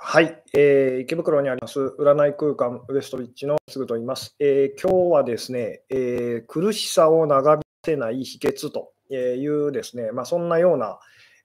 [0.00, 4.36] はい、えー、池袋にあります占い空間ウエストリッチのすぐと言います。
[4.38, 11.00] えー、今日はですね、えー、苦しさを長引かせない秘訣というですね、まあ、そんなような、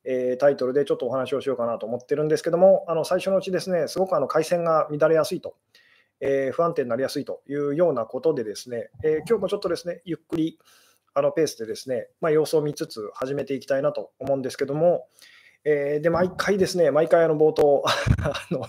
[0.05, 5.55] え、タイトルでちょっとお話をしようかなと思ってるんですけども、あの最初のうちですね、すごくあの回線が乱れやすいと、
[6.21, 10.59] えー、不安定になりやすいというようなことでですね、えー、今日もちょっとですね、ゆっくり
[11.15, 15.07] あのペースでですね、まあ、様子を見つつ始めていきたいなと思うんですけども、
[15.65, 17.83] えー、で、毎回ですね、毎回あの冒頭
[18.21, 18.65] あの、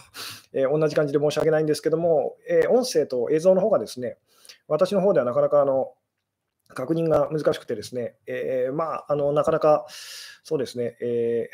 [0.53, 4.19] えー、同じ感じで申し訳ないんですけども、えー、音声と映像の方がですね、
[4.69, 5.93] 私の方ではなかなかあの
[6.69, 9.87] 確認が難しくてですね、えまあ、あのなかなか
[10.43, 11.51] そうですね、え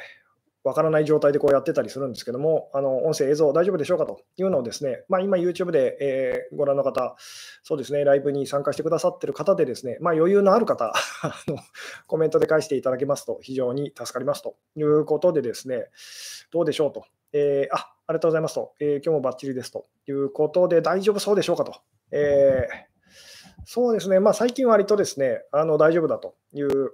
[0.62, 7.16] わからない状態でこうやってたりするんですけども、あの音声、映像大丈夫でしょうかというのをですね、まあ、今 YouTube で、えー、ご覧の方、
[7.62, 10.92] そうですね、ライブに参加してくださってる方でですね、まあ、余裕のある方
[11.48, 11.56] の
[12.06, 15.86] コメントで返していただけますと非常に助かりますということでですね、
[16.52, 17.04] どうでしょうと。
[17.32, 21.74] えー、あ、ありがとうございますと、えー、今日もバッチリですということで大丈夫そうでしょうかと。
[22.12, 22.66] え
[23.64, 26.92] そうですね、まあ、最近割とですね、あの大丈夫だという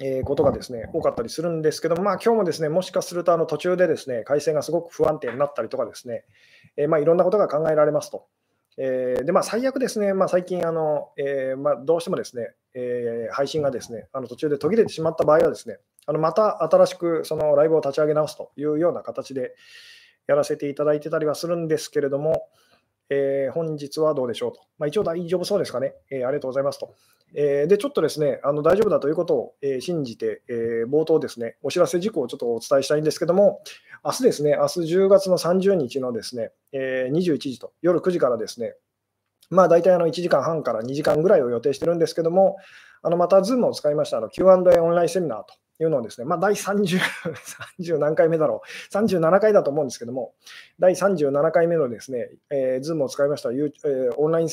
[0.00, 6.24] えことがですね多かったりするんですけど、まあ今日もですねもしかするとあの途中でですね回線がすごく不安定になったりとかですね、
[6.76, 8.26] えまあ、いろんなことが考えられますと。
[8.80, 19.56] えでまあ、最悪ですね、まあ、最近あの、えまあ、どうしてもですね、え配信がですねあの途中で途切れてしまった場合はですねあのまた新しくそのライブを立ち上げ直すというような形で
[20.28, 22.48] やらせていただいてたりはするんですけれども、
[23.10, 24.60] えー、本日はどうでしょうと。
[24.78, 26.94] まあ、一応大丈夫そうですかね、えー、ありがとうございますと。
[27.34, 33.60] えー、で、ちょっとですね、あの大丈夫だということを、え信じて、え冒頭ですね、お知らせ事項をちょっとお伝えしたいんですけども、
[34.04, 38.74] 明日ですね、明日10月の30日のですね、え21時と、夜9時からですね、
[39.50, 42.56] まあ大体あの1時間半から2時間ぐらいを予定してるんですけども、
[43.02, 45.46] あのまた Zoom を使いました Q&A オンラインセミナーと
[45.80, 46.98] いうのをですね、まあ、第30、
[47.78, 50.34] 30何回目だろう、37回だと思うんですけども、
[50.78, 54.48] 第37回目のですね、えー、Zoom を使いました、えー、オンライン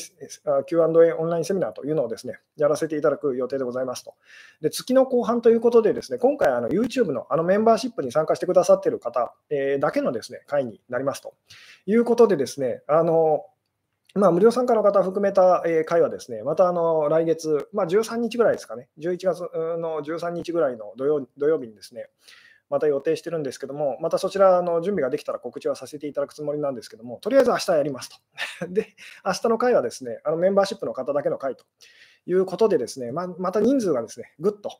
[0.66, 4.14] Q&A オンラインセミナーというのをですね、やらせていただく予定でございますと。
[4.60, 11.34] で、月の後半ということでですね、今回あの YouTube のあのメンバーシップに参加してくださっている方、えー、だけのですね、会になりますと
[11.86, 13.46] いうことでですね、あの、
[14.16, 19.40] まあ、無料参加の方を含めた会はですね、またあの来月、まあ、13日ぐらいですかね、11月
[19.78, 22.08] の13日ぐらいの土曜土曜日にですね、
[22.68, 28.10] また予定してるんですけども、またそちらの準備ができたら告知はさせていただくつもりなんですけども、とりあえず明日やります
[28.58, 28.66] と。
[28.68, 28.94] で、
[29.24, 31.64] 明日の会はですね、あのメンバーシップの方だけの会と
[32.26, 34.70] いうことでですね、ままた人数がですね、ぐっと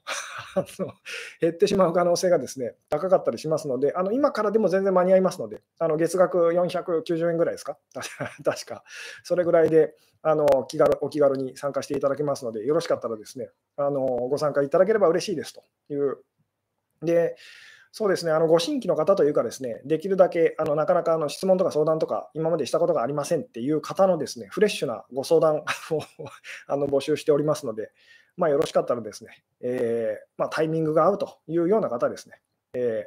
[1.41, 7.79] 減ってしまう可能性がですね、高かったりしますので、あの今からでも全然間に合いますので、あの月額490円ぐらいですか？
[8.45, 8.83] 確か。
[9.23, 16.19] それぐらいであの気軽お気軽に参加していただけますので、よろしかったらですね、あのご参加いただければ嬉しいですという。
[17.03, 17.37] で、
[17.99, 25.63] そうですね、あのご新規の方というか、ですねできるだけあのなかなかあの質問とか相談とか、今までしたことがありませんっていう方のですねフレッシュなご相談を
[26.69, 27.91] あの募集しておりますので、
[28.37, 32.35] まあ、よろしかったらですね、えー、まあ、タイミングが合うというような方ですね、
[32.75, 33.07] え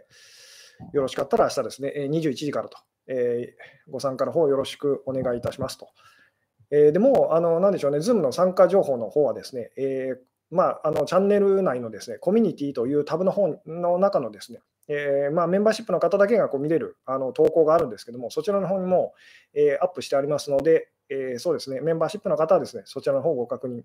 [0.91, 5.89] ー、よろしかったら明日ですね、21時からと、えー、ご参加の方よろしくお願いいたしますと。
[6.72, 10.16] え、でも、あの、なんでしょうね、Zoom の参加情報の方はですね、え、
[10.49, 14.61] まあ、あのチャンネル内のですね、コミュニティというタブの方の中のですね、
[14.91, 19.13] えー、まあ、メンバーシップの方だけがこう見れるあの投稿があるんですけども、そちらの方にも、
[19.53, 23.83] えー、アップしてありますので、えー、そうですね、メンバーシップの方はですね、そちらの方をご確認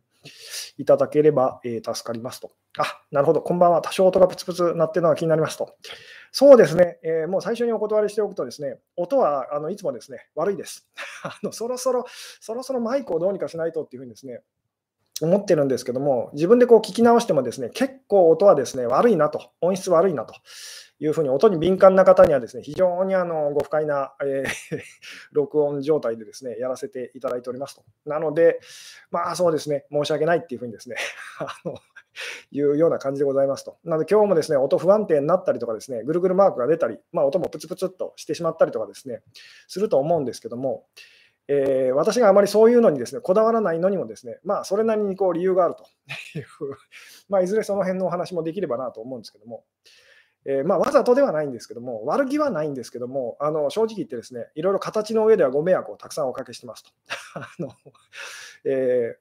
[0.79, 2.53] いただければ、え助かりますと。
[2.79, 3.83] あ、なるほど、こんばんは。
[3.83, 5.77] 多少音がプツプツ鳴ってるのが気になりますと。
[6.33, 10.89] そうですね、えもう最初にお断りしておくとですね、音はあのいつもですね、悪いです。
[11.23, 12.05] あのそろそろ、
[12.41, 14.43] そろそろマイクをどうにかしないとっていうふうにですね、
[15.21, 20.35] 思ってるんですけども、自分でこう聞き直してもですね、結構音はですね、悪いなと、音質悪いなと
[20.99, 24.81] いうふうに、音に敏感な方にはですね、非常にあのご不快な、えー、
[25.31, 27.85] 録音状態でですね、やらせていただいておりますと。
[28.07, 28.59] なので、
[29.13, 30.97] まあそうですね、申し訳ないっていうふうにですね、
[31.39, 31.77] あの
[32.51, 33.77] いうような感じでございますと。
[33.85, 39.23] なので今日もですね、音不安定になったりとかですね、ぐるぐるマークが出たり、まあ音もプツプツっとしてしまったりとかですね、
[39.69, 40.87] すると思うんですけども、
[41.47, 45.85] えー、私があまりそういうのにですねこだわらないのにもですね、まあ、それなりにこう理由があると
[46.39, 46.47] いう、
[47.29, 49.65] まあ、いずれその辺のお話もできればなと思うんですけども、
[50.47, 56.91] えー、まあ、わざとではないんですけども、悪気はないんですけども、あの正直言ってですね、いろいろ形の上ではご迷惑をたくさんおかけしてますと。
[57.41, 57.71] あの
[58.65, 59.19] えー、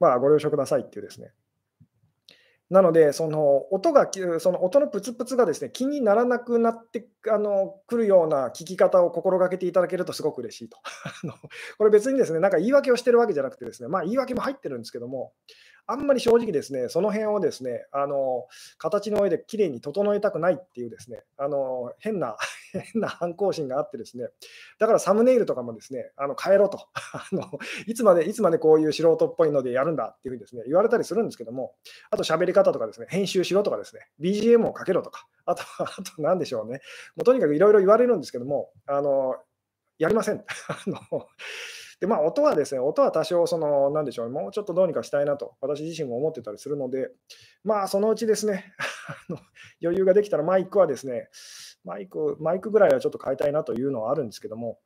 [0.00, 1.32] まあ、ご了承くださいっていうですね、
[2.74, 4.10] なので、その音が、
[4.40, 10.78] その音のプツプツがですね気にならなくなってあのくるような聞き方を心がけていただけるとすごく嬉しいと。
[11.78, 15.32] これ別にですね、なんか言い訳をしてるわけじゃなくてですね、まあ言い訳も入ってるんですけども、
[15.86, 18.46] あんまり正直ですね、その辺をですね、あの
[18.78, 22.36] 形の上できれいに整えたくないっていうですね、あの変な、
[22.92, 24.28] 変な反抗心があってですね、
[24.78, 26.78] だからサムネイルとかもですね、あの変えろと
[27.12, 27.50] あの
[27.86, 31.74] いつまで、いつまでこういう素人っぽいのでやるんだっていうふうにですね、言われたりするんですけども、
[32.10, 36.80] あと喋り方とかですね、編集しろとかですね、BGM をかけろとか、あと、あと何でしょうね、
[37.16, 39.36] もうとにかくいろいろ言われるんですけども、あの
[39.98, 40.44] やりません。
[40.68, 41.28] あの
[42.04, 47.10] で、まあ、音はですね、音は多少、その、なんでしょう、もうちょっとどうにかしたいなと、私自身も思ってたりするので、
[47.64, 48.74] まあ、そのうちですね、
[49.82, 51.30] 余裕ができたらマイクはですね、
[51.82, 54.78] マイク、マイクぐらいはちょっと変えたいなというのはあるんですけども、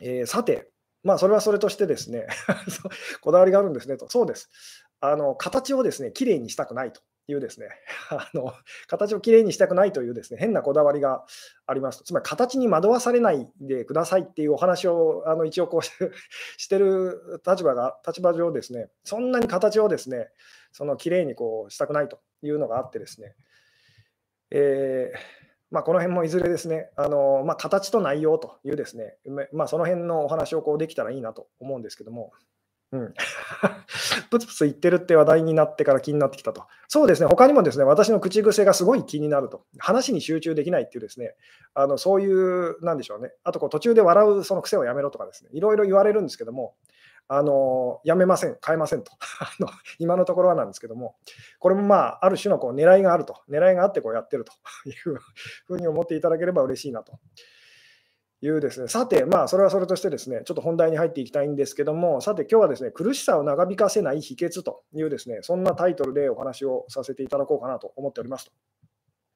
[0.00, 0.68] えー、さて、
[1.04, 2.26] まあ、それはそれとしてですね
[3.22, 4.50] こだわりがあるんですねと、そうです。
[4.98, 7.00] あの形をですね、きれいにしたくないと。
[7.26, 7.68] いうですね、
[8.10, 8.52] あの
[8.86, 11.24] 形をきれいにしたくないというですね変なこだわりが
[11.66, 15.82] ありますつまり形に惑わされないでくださいっていうお話をあの一応こう
[16.60, 20.30] してる立場が立場上ですね、そんなに形をですね、
[20.72, 23.34] そのきれいにこうしたくないというのがあってですね、
[24.50, 25.44] えー
[25.74, 29.16] まあ、この辺もいずれですね、あのまあ、形と内容というですね、
[29.52, 32.32] まあ、その辺のお話をこうできたらいいなと思うんですけども、
[32.94, 33.14] うん、
[34.30, 36.64] プツプツ言ってるって話題になってから気になってきたと。
[36.86, 39.64] そうですね、他にもですね、私の口癖がすごい気になると。
[39.78, 41.34] 話に集中できないっていうですね、
[41.74, 46.76] あのそういう、なんでしょうね、あとこう途中で笑うその癖をやめろとかですね、いろいろ言われるんですけども、
[47.26, 49.10] あのやめません、変えませんと、
[49.98, 51.16] 今のところはなんですけども、
[51.58, 54.52] これもまあ、ある種のこう狙いがあると、狙いがあってこうやってると
[54.88, 55.18] いう
[55.66, 57.18] ふうに思っていただければ嬉しいなと。
[58.40, 68.52] いうですね、さて、まあ、それはそれとしてですね、ちょっと本題に入っていきたいんですけども、さて、今日はですね、苦しさを長引かせない秘訣というですね、そんなタイトルでお話をさせていただこうかなと思っておりますと。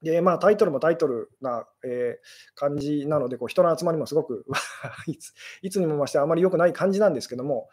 [0.02, 4.44] で、まあ、タイトルもタイトルな、えー、感じなので、こう人の集まりもすごく
[5.06, 7.68] いついつにも増してあまり良くない感じなんですけども、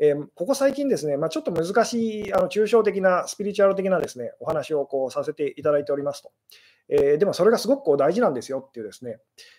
[0.00, 6.32] えー、ここ最近ですね、まあ、ちょっと難しい、あの抽象的な、スピリチュアル的なですね、お話をこうさせていただいておりますと。
[6.88, 9.18] えー、でもそれがすごくこう大事なんですよっていうですね。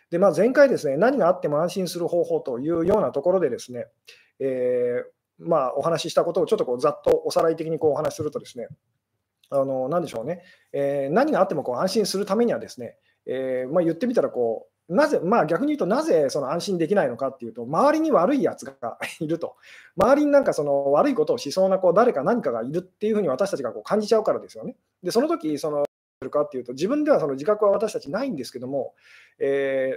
[0.09, 3.85] で、まあ、前回ですね、何があっても安心する方法というようなところでですね、
[4.39, 8.67] えー、まあ、お話ししたことをちょっとこうざっとおさらい的にこうお話しするとですね、
[9.51, 10.43] あの何でしょうね、
[10.73, 19.55] えー、何があってもこう安心するためにはですね、え、まあ、言ってみたらこう、なぜ、まあ逆に言うと、なぜその安心できないのかっていうと、周りに悪いやつがいると、
[19.95, 24.75] 周りになんかその悪いことをしそうなこう誰か何かがいるっていうふうに私たちがこう感じちゃうからですよね。
[25.03, 25.85] で、その時その
[26.21, 28.93] るかっていうと、自分ではその自覚は私たちないんですけども、
[29.39, 29.93] え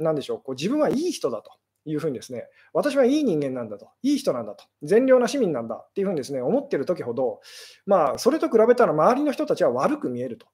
[0.00, 1.50] ー、なんでしょう、こう自分はいい人だと
[1.84, 7.40] いうふうにですね、私はいい人間なんだと、いい人なんだと、善良な市民なんだっていうふうにですね、思ってる時ほど、
[7.84, 10.46] まあ、それと比べたら周りの人たちは悪く見えると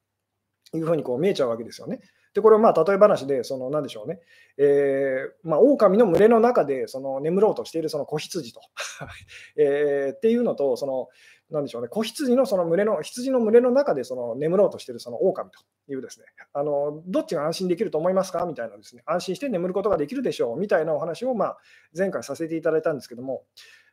[0.77, 2.01] いうふうにこう見えちゃうわけですよね。
[2.35, 4.19] で、これはまあ例え話で、その何でしょうね、
[4.57, 8.61] えー、まあ、狼の群れの中でその眠ろうとしているその子羊と、
[9.57, 11.09] えー、っていうのと、その
[11.53, 15.59] なんでしょうね、子羊のその群れの、羊の群れの中でその眠ろうとしているその狼と
[15.93, 18.47] いうですね、あのどっちが安心できると思いますか？
[18.47, 21.59] みたいなですね、安心して眠ることができるでしょうみたいなお話をまあ
[21.97, 23.45] 前回させていただいたんですけども、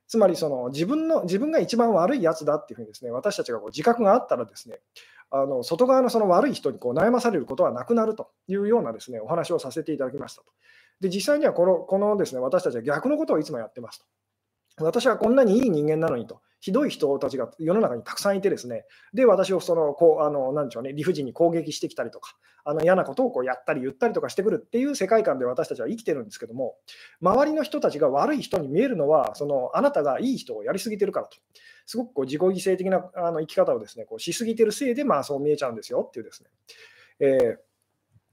[0.08, 4.80] つまりその自分の自分が一番悪いやつだっていうふうにですね、私たちがこう自覚があったらですね、
[5.30, 10.48] あの外側のその悪い人にこう悩まされることはなくなるというようなですね、お話をさせていただきましたと。
[11.02, 14.86] で、実際にはこのこのですね、私たちは逆のことをいつもやってますと。
[14.86, 16.42] 私はこんなにいい人間なのにと。
[16.60, 22.36] ひどい人たちが世の中にたくさんいてですね、で、私をその、こう、あの、なんでしょうね、理不尽に攻撃してきたりとか、
[22.66, 26.76] あの嫌なことをこうやったり言ったりとかしてくるっていう世界観で私たちは生きてるんですけども、
[27.22, 31.38] 周りの人たちが悪い人に見えるのは、その、あなたがいい人をやりすぎてるからと。
[31.86, 36.50] すごくこう自己犠牲的なあの生き方をですね、こうしすぎてるせいで、まあそう見えちゃうんですよっていうですね。
[37.20, 37.70] えー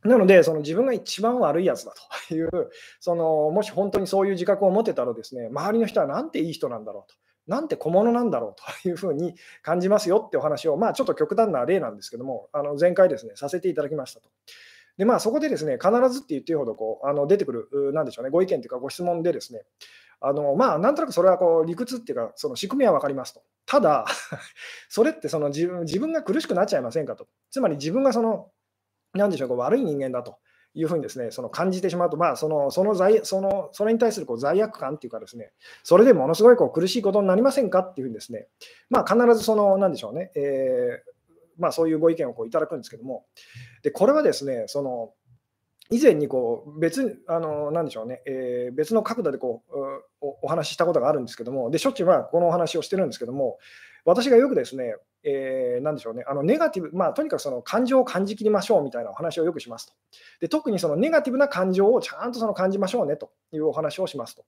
[0.05, 1.93] なので、その自分が一番悪いやつだ
[2.29, 2.51] という、
[3.01, 7.17] そのもし本当にそういう自覚を持てたらですね、周りの人はなんていい人なんだろうと。
[7.47, 14.29] なんて小物なんだろうというふうに感じますよってお話を、まあ、ちょっと極端な例なんですけども、あの前回ですね、させていただきましたと。
[14.99, 19.63] で、まあ、そこでですね、必ずって言っていいほどこうあの出てくる、なんでしょうね、ご意見というかご質問でですね、
[20.21, 23.43] あのまあ、なんとなくそれはこう理屈っていうか、その仕組みは分かりますと。
[23.67, 24.07] ただ、
[24.89, 27.29] それってその自分自分が苦しくなっちゃいませんかと。
[27.51, 28.51] つまり自分がその、
[29.13, 30.39] なんでしょう、こう悪い人間だと。
[30.79, 35.53] いうふうにですね、その感じてしまうと、まあ、そのその罪そのそれに対するこう罪悪感っていうかですね、
[35.83, 37.81] それでものすごいこう苦しいことになりませんか？
[37.81, 38.47] っていうふうにですね、
[38.91, 43.25] まあ、必ずその、なんでしょうね、えー、まあ、そういうご意見をこういただくんですけども、
[43.83, 45.13] でこれはですね、その
[45.91, 49.79] 以前にこう別あのなんでしょうね、えー、別の角度でこう
[50.21, 53.59] おお話ししたことがあるんですけども、でしょっちゅうはこのお話をしてるんですけども、
[54.07, 54.95] 私がよくですね、
[55.25, 59.93] えー、なんでしょうね、あのネガティブ、まあ、とにかくその感情を感じきりましょうみたいなお話をよくしますと。
[60.41, 64.45] で特にそのネガティブな感情をちゃんとその感じましょうねというお話をしますと。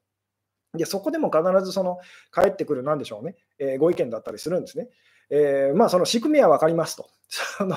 [0.76, 1.98] でそこでも必ずその
[2.30, 4.88] 返ってくる、なんでしょうね、えー、ご意見だったりするんですね。
[5.30, 7.08] えー、まあ、その仕組みは分かりますと。
[7.28, 7.76] その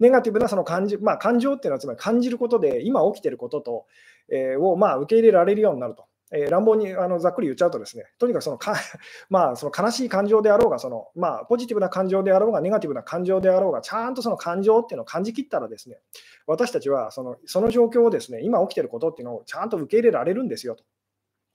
[0.00, 3.86] ネガティブなその感じ、まあ、感情っていうのは、つまり感じることで、今起きてることと、
[4.30, 6.06] えー、をまあ受け入れられるようになると。
[6.32, 8.74] えー、乱暴にあのざっくり言っちゃうとですね、とにかくそのか、
[9.30, 15.98] まあ、その悲しい感情であろうがその、まあ、ポジティブな感情であろうが、ネガティブな感情であろうが、ちゃんとその感情っていうのを感じきったらですね、
[16.46, 20.84] 私たちはそのその状況をですね、今起きてることっていうのをちゃんと受け入れられるんですよと。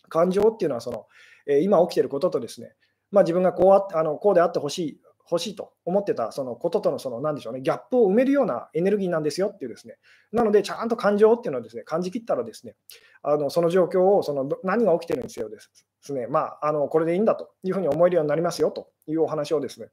[0.10, 1.08] 感情っていうのはその、
[1.48, 2.76] えー、今起きてることとですね、
[3.12, 9.96] まあ、自分がこうああのこうであってほしい欲しいと思ってたそのこととのその何でしょうね、ギャップを埋めるようなエネルギーなんですよっていうですね、
[10.32, 12.76] なので、ちゃんと感情っていうのをですね感じきったらですね、
[13.22, 15.58] あのその状況をその何が起きてるんですよで
[16.02, 19.88] すね、まあ、あのこれでいいんだというふうに思えるようになりますよというお話をですね、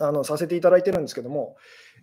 [0.00, 1.56] あのさせていただいてるんですけども、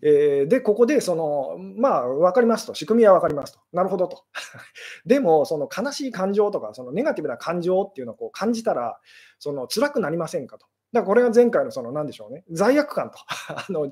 [0.03, 4.23] え、で、ここでその、まあ、分かりますと、仕組みは分かりますと、なるほどと。
[5.05, 8.99] でも、その悲しい感情とか、そのネガティブな感情っていうのをこう感じたら、
[9.39, 10.67] その辛くなりませんかと。
[10.93, 13.17] だからこれが前回のその何でしょうね、罪悪感と
[13.49, 13.91] あの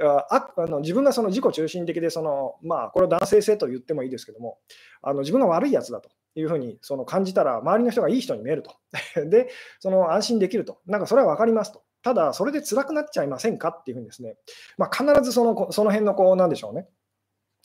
[0.00, 4.58] ああの自分がその自己中心的でその、まあ、これを男性性と言ってもいいですけども、
[5.02, 8.74] あの自分が悪いやつだというふうにその感じたら、周りの人がいい人に見えると。
[9.28, 9.48] で、
[9.80, 10.78] その安心できると。
[10.86, 11.82] なんかそれは分かりますと。
[12.02, 14.36] ただ、それで辛くなっちゃいませんかっていうふうにですね、
[14.76, 16.86] まあ、必ずそのその辺のこう、なんでしょうね。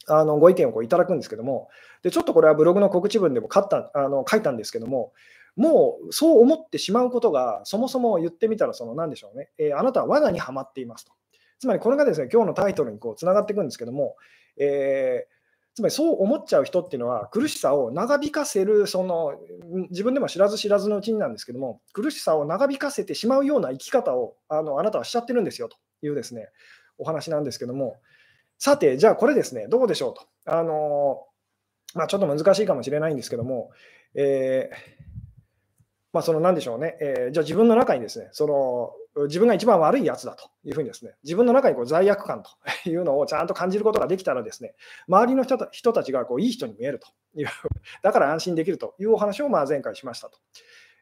[0.07, 1.69] あのご意見をこういただくんですけども、
[2.01, 5.13] でちょっとこれはブログの告知文でも書ったあの書いたんですけども、
[5.55, 11.13] もうそう思ってしまうことが、そもそも言ってみたら、その何でしょうね、えー、あなたは罠にはまっていますと。
[11.59, 14.15] つまり、これがですね、今日のタイトルにこうつながっていくんですけども、
[14.57, 19.35] えー、つまりそう思っちゃう人っていうのは、苦しさを長引かせる、その
[19.89, 26.47] 自分でも知らず知らずのうちになんですけども、苦しさを長引かせてしまうような生き方をあのあなたはしちゃってるんですよというですね、
[26.97, 27.97] お話なんですけども、
[28.57, 30.27] さて、じゃあこれですね、どうでしょうと。
[30.45, 31.25] あの
[31.93, 33.71] まあ、ちょっと難しいかもしれないんですけども、
[34.15, 35.10] えー
[36.13, 38.91] まあ、その何でしょうね、えー、じゃあ自分の中にですね、その
[39.27, 44.73] 自分が一番悪いやつだというふうにですね、自分の中にこう罪悪感というのをちゃんと感じることができたらですね、
[45.07, 47.07] 周りの人人たちがこういい人に見えると
[47.39, 47.47] いう、
[48.03, 50.37] だから安心できるというお話をまあ前回しましたと。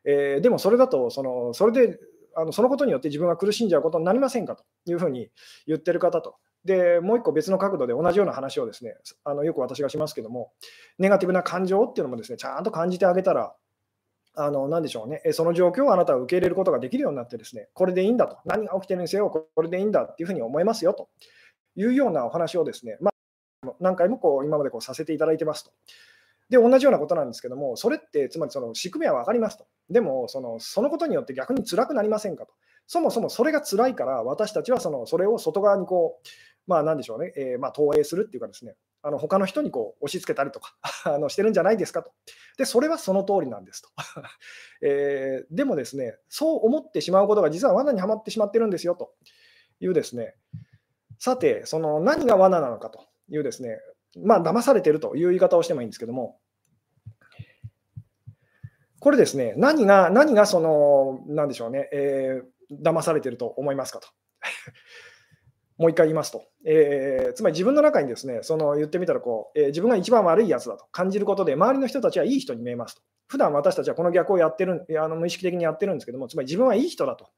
[0.06, 2.00] えー、でもそれだとその、それで
[2.36, 5.30] あのそのことによって自分が苦しんじゃうことになりませんかというふうに
[5.68, 6.36] 言ってる方と、
[6.66, 10.52] でもう一個別の角度で同じような話をですね、あのよく私がしますけども、
[10.98, 13.54] ネガティブな感情っていうのもですね、ちゃんと感じてあげたら、
[14.36, 21.10] あの何でしょうね、その状況をあなたは受け入れることができるようになって、ですねこれでいいんだと、何が起きてるにせよ、これでいいんだっていうふうに思いますよと
[21.76, 23.12] いうようなお話をですね、ま
[23.66, 25.72] あ、何回もこう今までこうさせていただいてますと。
[26.50, 29.68] で、同じようなことなんですけども、それって、つまりその仕組みは分かりますと。
[29.90, 32.54] でもその、そのことによって逆に辛くなりませんかと。
[32.92, 36.28] そもそもそれが辛いから、私たちはそのそれを外側にこう、
[36.66, 42.12] まあ、なんでしょうね、えー、まあ投影するっていうかですね、あの他の人にこう押し付けたりとか あのしてるんじゃないですかと。
[42.58, 43.90] で、それはその通りなんですと。
[44.82, 49.14] えー、でもですね、そう思ってしまうことが実は罠にはまってしまってるんですよと
[49.80, 50.36] いうですね、
[51.20, 53.78] さて、その何が罠なのかというですね、
[54.18, 56.40] まあ、騙されてるという言い方をしてもいいんですけども、
[59.00, 64.08] これですね、何が、何がその、なんでしょうね、えー、騙されてると思いますかと。
[65.78, 73.02] もう一回言いますと、えー、つまり自分の中にですね、その言ってみたらこう、えー、自分が一番悪いやつだと感じることで、周りの人たちはいい人に見えますと。
[73.28, 77.30] 普段私たちはこの逆をやってる、あの無意識的にやってるんですけども、つまり自分はいい人だと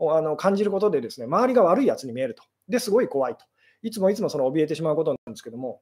[0.00, 2.44] あの感じることでですね、周りが悪いやつに見えると。
[2.68, 3.44] で、すごい怖いと。
[3.82, 5.80] いつもいつもその怯えてしまうことなんですけども、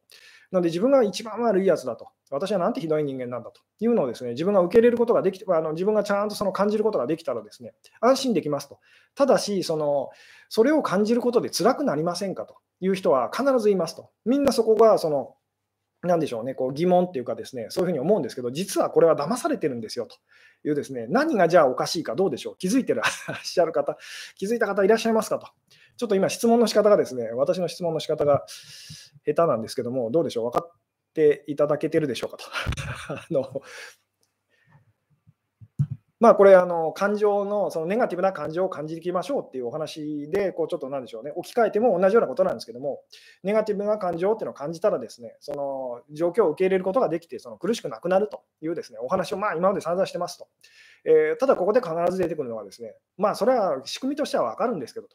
[0.50, 8.78] なので自分が一番悪いやつだと、私はなんてひどい人間なんだというのをですね、自分が受け入れることができて、あの自分がちゃんとその感じることができたらですね、安心できますと。
[9.14, 10.10] ただし、その
[10.48, 14.10] それを感じることで辛くなりませんかという人は必ずいますと。
[14.24, 15.35] みんなそこがその
[16.06, 20.16] なんでしょうね、こう疑問っていうかですね、そういうふうに思うんですけど、実はこれは騙されてるんですよと
[20.68, 23.96] いうですね、何がじゃあおかしいかどうでしょう、気づいてらっしゃる方、
[24.36, 25.48] 気づいた方いらっしゃいますかと。
[25.96, 28.44] ちょっと今質問の仕方がですね、私の質問の仕方が
[29.24, 30.72] 下手なんですけども、どうでしょう、分かっ
[31.14, 32.44] ていただけてるでしょうかと。
[33.12, 33.62] あの
[36.18, 43.00] まあ、これあの、感情の、そのネガティブな感情を感じていきましょうっていうお話で、こうちょっとなんでしょうね、置き換えても同じようなことなんですけども、
[43.42, 50.48] ネガティブな感情っていうのを感じたらですね、その状況を受け入れることができて、その苦しくなくなるというですね、お話をまあ今まで散々してますと。
[51.04, 55.08] えー、ただここで必ず出てくるのはですね、まあそれは仕組みとしては分かるんですけど、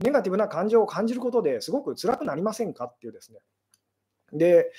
[0.00, 3.38] ネガティブな感情を感じることですごく辛くなりませんかっていうですね。
[4.32, 4.72] で、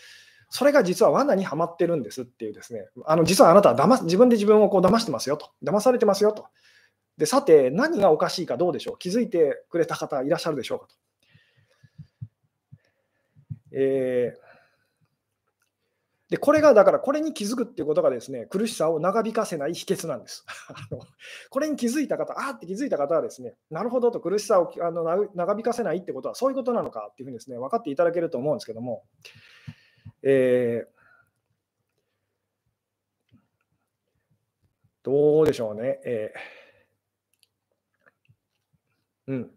[0.49, 6.47] それが実は罠にはまってるんですっていうですね、あの実はあなたは騙自分で自分をこう騙してますよと、騙されてますよと。
[7.17, 10.95] で、さて、何がおかしいかどうでしょう気づいてくれた方いらっしゃるでしょうかと。
[13.71, 14.49] えー
[16.29, 20.45] で、これがだからこれに気づくっていうことがですね、苦しさを長引かせない秘訣なんです。
[21.49, 25.03] これに気づいた方、あーって気づいた方はですね、なるほどと苦しさをあの
[25.33, 29.03] 長引かせないってことはそういうことなのかっていうふうにですね、分かっていただけると思うんですけども、
[30.23, 30.99] えー
[35.03, 35.99] どうでしょうね。
[36.05, 39.51] えー、うん。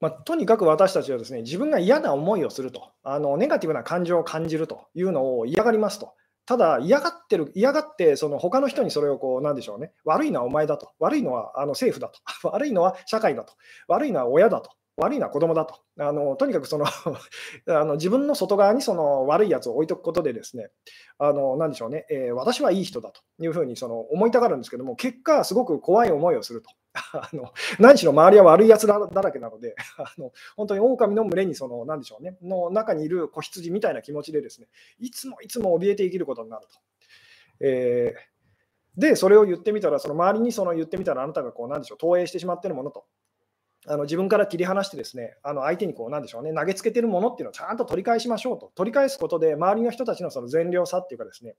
[0.00, 6.14] まあ、とにかく私たちはですね、自分が嫌な思いをすると、あのネガティブな感情を感じるというのを嫌がりますと。
[6.44, 12.20] ただ、嫌がってる、嫌がって、その他の人にそれをこう、なんでしょうね、悪いのはお前だと、悪いのはあの政府だと、
[12.52, 13.54] 悪いのは社会だと、
[13.88, 15.80] 悪いのは親だと、悪いのは子供だと。
[15.98, 16.86] あのとにかくその
[17.68, 20.70] あの自分の外側にその悪いやつを置いとくことでですね、
[21.18, 26.70] あのなでしょうね、えー、私はいい人だというふうにその思いたがるんですけども、結果、すごく怖い思いをすると。
[27.12, 36.78] あの何しろ周りは悪いやつだらけなので、 あの本当に狼の群れにその、なでしょうね、の中にいる子羊みたいな気持ちでですね、いつもいつも怯えて生きることになると。
[37.60, 43.04] えー、で、それを言ってみたら、その周りにその言ってみたら、あなたがこう、なんでしょう、投影してしまっているものと
[43.88, 48.72] あの自分から切り離してですね、あの相手にこうなんでしょうね、投げつけてるものっていうのをちゃんと取り返しましょうと。
[48.74, 51.54] 取り返すことで、周りの人たちのその善良さっていうかですね、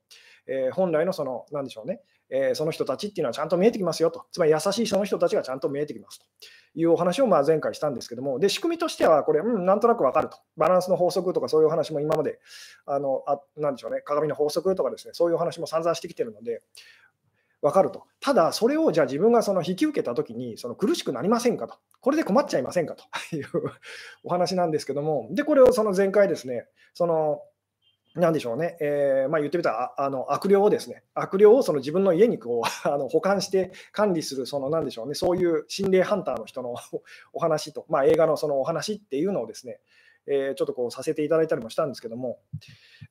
[0.48, 4.26] えー、本来のその、なんでしょうね、えー、その人たちっていうのはちゃんと見えてきますよと。
[4.32, 6.26] つまり優しいその人たちがちゃんと見えてきますと
[6.76, 10.38] いうお話をまあ前回したんですけども、で、仕組みとしてはこれ、うん、なんとなくわかると。
[10.58, 12.40] バランスの法則とかそういう話も今まで、
[12.86, 16.62] あの、あなんでしょうね、鏡の法則とかですね、そういう話も散々してきてるので、
[17.68, 18.06] 分かると。
[18.20, 21.76] ただ、それをじゃあ自分がその引き受けたときに、その苦しくなりませんかと。
[22.02, 23.48] これで困っちゃいませんかという
[24.24, 27.42] お話なんですけども、で、これをその前回ですね、その、
[28.20, 36.76] なでしょうね、えー、まあ、言ってみたらあの悪霊をですね、悪霊をその自分の家にこう あの保管して管理する、そのなんでしょうね、そういう心霊ハンターの人の
[37.34, 39.80] お話と、まあ、映画のそのお話っていうのをですね、
[40.28, 42.40] えー、ちょっとこうさせていただいたりもしたんですけども、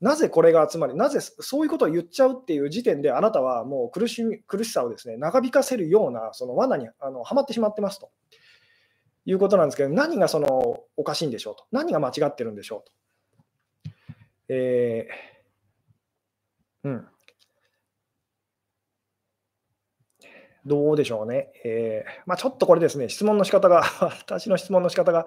[0.00, 8.10] なぜこれがつまり、なぜそういうことを言っちゃうっていう時点で、あなたはもう苦しみ苦しさをですね長引かせるようなその罠にあのはまってしまってますと
[9.24, 12.92] いうことなんですけど、何がそのおかしいんでしょうと、何が間違ってるんでしょうと。
[14.48, 17.08] えー、うん。
[20.66, 21.52] どうでしょうね。
[21.64, 25.26] えーまあ、ちょっとこれですね、質問の仕方が 私の質問の仕方が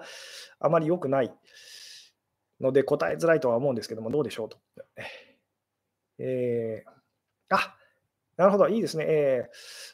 [0.60, 1.32] あまり良くない
[2.60, 4.58] ので答えづらいとは思うんですけども、どうでしょうと。
[6.18, 7.74] えー、あ
[8.36, 9.50] なるほど、いいですね、え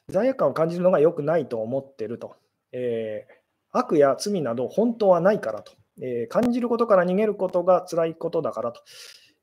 [0.08, 0.12] ー。
[0.12, 2.36] 罪悪感を感じるのが良くないと思ってると。
[2.72, 5.72] えー、悪や罪など本当はないからと。
[6.00, 8.82] えー、感じることから逃げることが辛いことだからと。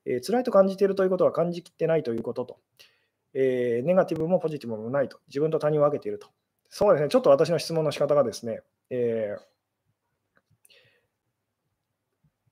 [0.06, 2.58] えー、辛いと感じているということは感じきってないということと。
[3.34, 5.20] えー、ネガティブもポジティブもないと。
[5.28, 6.28] 自分と他人を分けていると。
[6.70, 9.53] そうですね、ちょっと私の質問の仕方がですね、えー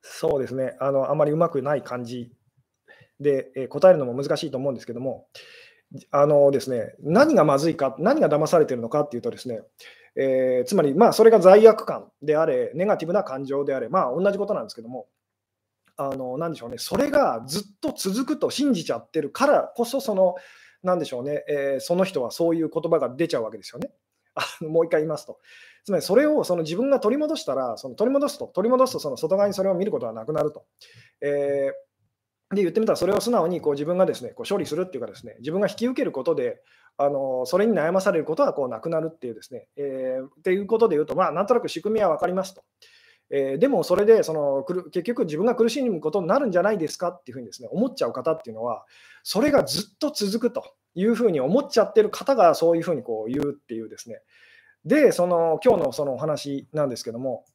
[0.02, 2.32] そうですね、あのあまりうまくない感じ
[3.20, 5.28] で、え答えるのも難しいと思うんですけども、
[6.12, 9.62] あのですね、何がまずいか、何が騙されてるのかっていうとですね、
[10.16, 15.08] えー、つまり、まあ、それが罪悪感であれ、ネガティブな感情であれ、まあ、同じことなんですけども、
[15.98, 20.36] あのなでしょうね、それがずっと続くと信じちゃってるからこそ、その、
[20.84, 23.92] なんでしょうね、えー、その人はそういう言葉が出ちゃうわけですよね。
[24.36, 25.40] あもう一回言いますと、
[25.84, 30.66] つまりそれをその自分が取り戻したら、その取り戻すと、取り戻すとその外側にそれを見ることはなくなると。
[31.22, 36.62] えー、で言ってみたら、それを素直にこう自分がですねこう処理するっていうか、ですね自分が引き受けることで、
[36.98, 42.64] あのそれに悩まされることはこうなくなるっていうですね、えー、っていうことで言うと、まあ、なんとなく仕組みは分かりますと。
[43.34, 48.86] えー、でもそれでその結局自分が苦しむことになるんじゃないですかっていうふうにですね思っちゃう方っていうのは
[49.24, 54.22] それがずっと続くというふうに思っちゃってる方がそういうふうにこう言うっていうですね
[54.86, 57.46] で、その今日のそのお話なんですけども、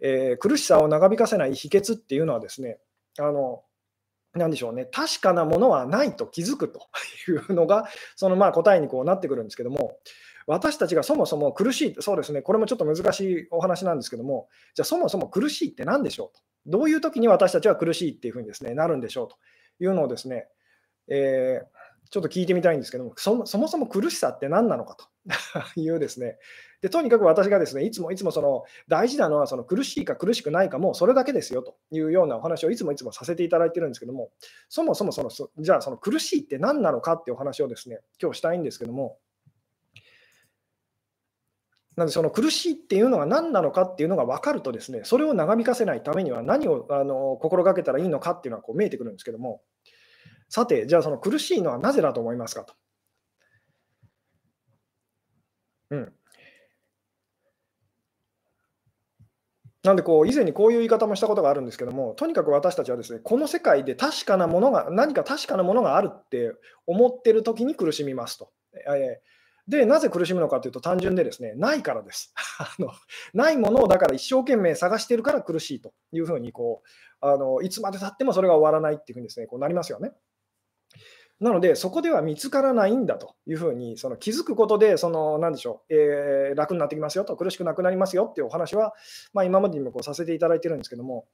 [0.00, 2.78] えー、苦しさを長引かせない秘訣っていうのはですね、
[3.18, 3.62] あの
[4.34, 6.80] なんでしょうね、確かなものはないと気づくと
[7.28, 9.96] いうのが、そのまあ答えにこうなってくるんですけども、
[10.46, 16.42] 私たちがそもそも苦しいって、そうですね、これもちょっと難しいお話なんですけども、じゃあそもそも苦しいって何でしょうと。
[16.66, 19.36] どういう時に私たちは苦しいっていうふうにですね、なるんでしょうと
[19.82, 20.46] いうのをですね、
[21.08, 21.75] えー
[22.10, 25.06] ちょっと聞いてみたいんですけども、そもそも苦しさって何なのかと
[25.80, 26.38] いうですね。
[26.80, 34.30] で、とにかく私がですねいつもいつもその大事なのはその苦しいか苦しくないかもそれだけですよというようなお話をいつもいつもさせていただいてるんですけども、
[34.68, 39.18] そもそもそのじゃあその苦しいって何なのかっていうお話をですね今日したいんですけども、
[41.96, 49.62] なのでその苦しいっていうのが何なのかっていうのが分かるとですね、それを長引かせないためには何をあの心がけたらいいのかっていうのはこう見えてくるんですけども、
[50.48, 52.74] さて、じゃあその苦しいのはなぜだと思いますかと。
[55.90, 56.12] うん。
[59.82, 66.52] なんでこう、以前にこういう言い方もしたことがあるんですけども、とにかく私たちはですね、この世界で確かなものが、何か確かなものがあるって
[66.86, 68.50] 思ってる時に苦しみますと。
[68.74, 69.20] え
[69.68, 72.32] で、なぜ苦しむのかというと、単純でですね、ないからです。
[72.58, 72.92] あの
[73.34, 76.88] ないものをだから一生懸命探してるから苦しいというふうにこう
[77.20, 80.12] あの、いつまでたってもそれが終わらないっていうふうにですね、こうなりますよね。
[81.38, 88.94] なので、そこでは見つからないんだというふうにその気づくことで、その何でしょう、えー、楽になってきますよと、苦しくなくなりますよっていうお話は、
[89.34, 91.26] まあ、今までにもこうさせていただいてるんですけども、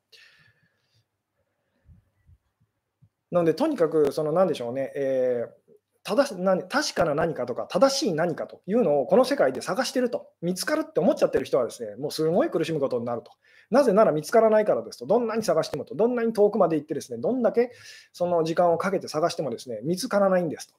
[3.31, 5.63] なので、とにかく、その何でしょうね、えー
[6.05, 13.31] 正何確かな何かとか正しい何かというのをこの世界で探してると見つかるって思っちゃってる人はですねもうすごい苦しむことになると。
[13.71, 17.73] なぜなら見つからないからですとどんなに探してもとどんなに遠くまで行ってですねどんだけ
[18.13, 20.75] その時間をかけて探してもですね見つからないんですと、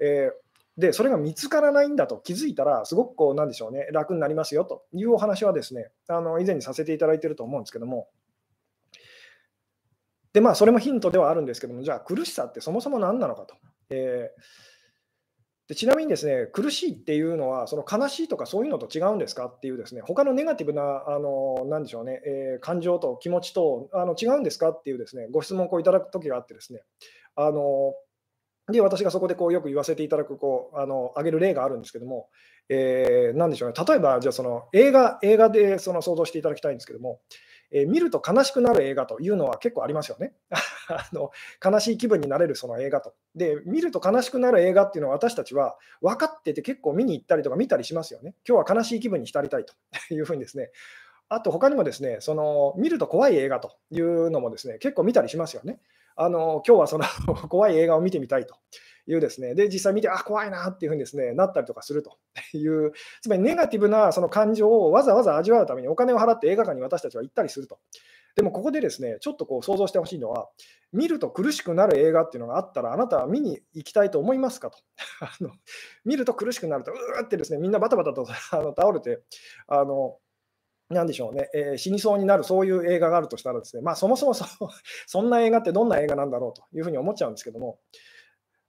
[0.00, 8.08] えー、でそれが見つからないんだと気づいたらすごくこうなんでしょうね楽になりますよというお話はですねあの以前にさせていただいていると思うんですけども。
[10.34, 13.56] でまあそれもヒントではあるんですけどもじゃあ苦しさってそもそも何なのかと。
[13.90, 14.42] えー、
[15.68, 19.46] でちなみにですね、苦しいっていうのは、その悲しいとかそういうのと違うんですか？
[19.46, 24.70] っていうですね、他のネガティブな、あのなでしょうね、えー、感情と気持ちとあの違うんですか？
[24.70, 26.80] っていうですね、ご質問をこういただくときがあってですね、
[27.36, 27.94] あの
[28.70, 32.28] で、私がそこでこうよく言わせていただく、こう、あの、挙げる例があるんですけども、
[32.68, 37.20] えー、なんでしょうね、例えば、じゃあその映画、映画でその想像していただきたいんですけども、
[37.70, 40.32] え、見ると悲しくなる映画というのは結構ありますよね。
[40.88, 41.30] あの
[41.64, 43.14] 悲しい気分になれるその映画と。
[43.34, 48.34] で、見ると悲しくなる映画っていうのは私たちは分かってて結構見に行ったりとか見たりしますよね。
[48.48, 49.74] 今日は悲しい気分に浸りたいと
[50.14, 50.70] いうふうにですね。
[51.30, 55.80] あと他にもですね、その見ると怖い映画というのもですね、結構見たりしますよね。
[56.16, 57.04] あの今日はその
[57.48, 58.56] 怖い映画を見てみたいと
[59.08, 62.18] いうですね、で、実際見て、あ、怖いなっていうふうにですね、なったりとかすると
[62.52, 62.92] いう、
[63.22, 67.78] つまりネガティブなその感情をわざわざ味わうためにお金を払って映画館に私たちは行ったりすると。
[68.36, 70.48] でもここでですね、ちょっとこう想像してほしいのは、
[70.92, 74.78] 見ると苦しくなる映画っていうのがあったら、あなたは見に行きたいと思いますかと。
[75.20, 75.50] あの
[76.04, 79.22] 見ると苦しくなると、うーってですね、みんなバタバタと あの倒れて、
[79.66, 80.18] あの
[80.90, 84.44] なんでしょうね、えー、死にそうになる、そういう映画があるとしたらですね、まあ、そもそもそ
[85.06, 87.78] そんな映画ってどんな映画なんだろうというふうに思っちゃうんですけども、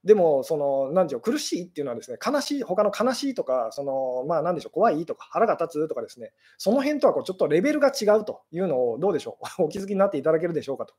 [0.02, 10.94] でも、その、なんでしょう、苦しいっていうのはですね、悲しい、他の悲しいとか、その、まあ、なんでしょう、怖いとか、腹が立つとかですね、その辺とはこうちょっとレベルが違うというのを、どうでしょう、 お気づきになっていただけるでしょうかと。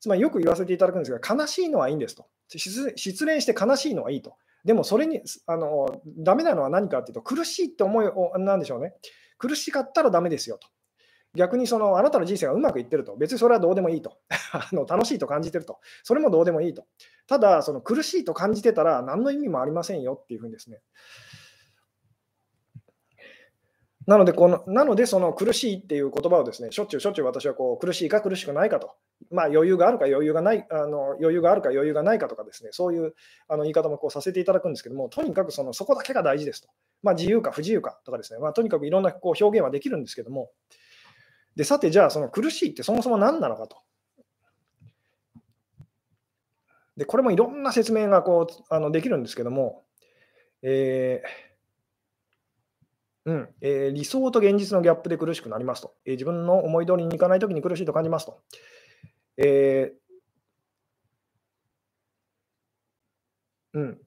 [0.00, 2.26] つまり、よく言わせていただくんですが、悲しいのはいいんですと。
[2.48, 4.34] 失恋して悲しいのはいいと。
[4.64, 8.94] でも、それに、あの、ダメなのは何かっていうと、苦しいって思いを、なんでしょうね、
[9.38, 10.68] 苦しかったらダメですよと。
[11.34, 14.18] 逆にそのあなたの人生がうまくいってると、別にそれはどうでもいいと。
[14.52, 16.86] あの、楽しいと感じてると、それもどうでもいいと、
[17.28, 20.80] ただ、その苦しいと感じてたら、何の意味もありませんよっていうふうにですね。
[24.06, 28.90] なのでこの、なのでその苦しいっていう言葉をですね、しょっちゅうしょっちゅう私はこう苦しいか苦しくないかと、
[29.30, 33.14] まあ、余裕があるか余裕がないあの、余裕があるか余裕がないかとかですね、そういう
[33.46, 36.68] あの言い方もこうさせていただくんですけども、とにかくそのそこだけが大事ですと。
[37.02, 40.50] まあ、自由か不自由かとかですね、まあ、とにかくいろんなこう表現はできるんですけども、
[41.56, 43.76] で、さて、じゃあ、その苦しいってそもそも何なのかと。
[46.96, 49.84] で、これもいろんな説明がこうあのできるんですけども、
[50.62, 51.50] えー
[53.24, 55.94] うんえー、理想と現実のギャップで苦しくなりますと。
[56.04, 58.42] えー、自分の思い通りにいかないときに苦しいと感じますと。
[59.36, 60.00] えー
[63.72, 63.98] うん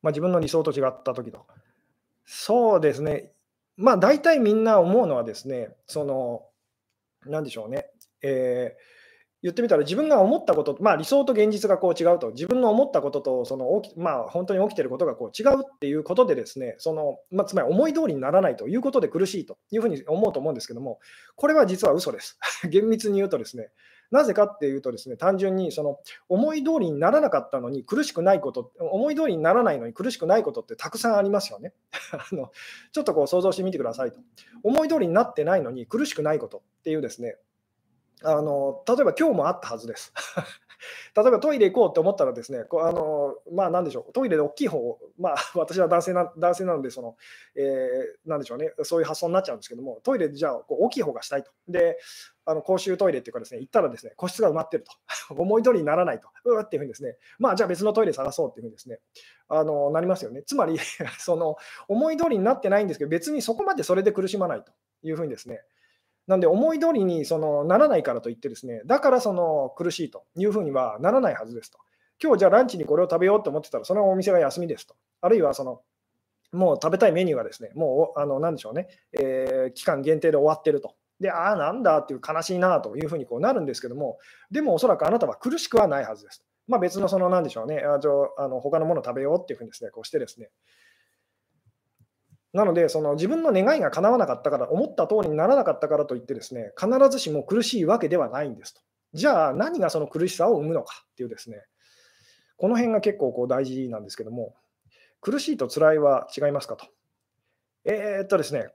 [0.00, 1.46] まあ、自分の理想と違ったときと。
[2.24, 3.32] そうですね。
[3.82, 6.42] まあ、大体みんな思うのはですね、その、
[7.26, 7.86] なんでしょうね、
[8.22, 8.82] えー、
[9.42, 21.00] 言ってみたら自分が思ったこと、まあ、理想と現実がこう違うと、自分の思ったこととその起き、まあ、本当に起きていることがこう違うっていうことで、ですねそのまあ、つまり思い通りにならないということで苦しいというふうに思うと思うんですけども、
[21.34, 22.38] これは実は嘘です。
[22.70, 23.70] 厳密に言うとですね、
[24.12, 25.98] なぜかっていうとですね、単純にその
[26.28, 31.72] 思い通りにならなかったのに苦しくないこと、思い通りにならないのに苦しくないことってたくさんありますよね。
[32.12, 32.52] あの
[32.92, 34.20] ちょっとこう想像してみてくださいと。
[34.62, 37.36] 思い通りになってないのに苦しくないことっていうですね、
[38.22, 40.12] あの例えば今日もあったはずです。
[41.16, 47.16] 例えばトイレ行こうって思ったらですね、こうあのまあなんでしょう、トイレで大きい方、まあ 私は男性な男性なのでその、
[47.54, 51.50] えー、なんでしょうね、そういう発想になっちゃうんですけども、トイレでじゃあこう大きい方がしたいと。
[51.68, 51.98] で、
[52.44, 54.92] あの公衆トイレっていうかですね、行ったらですね、個室が埋まってると。
[55.34, 56.28] 思い通りにならないと。
[56.44, 58.98] うわっていうふうにですね、まあじゃあ別のトイレ探そうっていうふうにですね、
[59.48, 60.42] あのなりますよね。
[60.42, 60.78] つまり
[61.18, 61.56] その
[61.88, 65.62] 思い通りになってないんですけど、別にそこまでそれで苦しまないというふうにですね、
[66.32, 71.78] なんで思い通りにそのならないからといってですね、だからその苦しいというふうにはならないはずですと。
[72.22, 74.94] 今日じゃあランチにこれを食べようと思ってたら、そのお店が休みですと。
[75.20, 75.82] あるいはその
[76.52, 80.94] もう食べたいメニューがですね、もうあのなんでしょうね、えー、期間限定で終わってると。
[81.20, 84.16] で、ああ、なんだっていう悲しいなというふうにこうなるんですけども、
[84.50, 86.42] でもおそらくあなたは苦しくはないはずです。
[86.66, 90.48] まあ、別のその、なんでしょうね、あじゃあの他のものを食べようっていうふうにですね、こうしてですね、
[92.52, 98.80] なので、その自分の願いが叶わなかったから、思った通りにならなかったからといってですね、必ずしも苦しいわけではないんですと。
[99.14, 101.64] じゃあ、何がその苦しさを生むのかっていうですね、
[102.56, 104.54] この辺が結構こう大事なんですけども、
[105.20, 106.86] 苦しいと辛いは違いますかと。
[107.84, 108.68] えー、っとですね、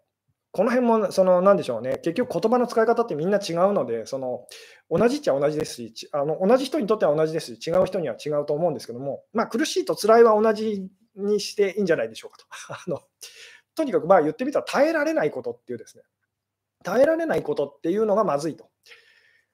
[0.51, 4.47] この辺も、その、なんでしょうね、結局言葉の使い方ってみんな違うので、その、
[4.89, 12.45] 同じっちゃ同じですし、あの同じ人にとっては同じですし、違う人には違うと思うんですけども、まあ、苦しいと辛いは同じにしていいんじゃないでしょうかと。
[12.73, 13.01] あの
[13.77, 16.03] とにかくまあ言ってみたら耐えられないことっていうですね、
[16.83, 18.69] 耐えられないことっていうのがまずいと。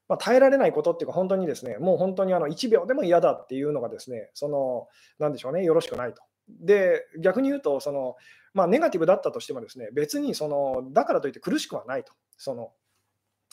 [0.09, 6.21] まあ、耐えられないことっていうか、本当にですね、もう本当にあの1秒でも嫌だっていうのがですね、その、なんでしょうね、よろしくないと。
[6.49, 8.15] で、逆に言うと、その、
[8.53, 12.13] まあ、ネガティブだったとしてもですね、別にその、だからといって苦しくはないと。
[12.37, 12.71] その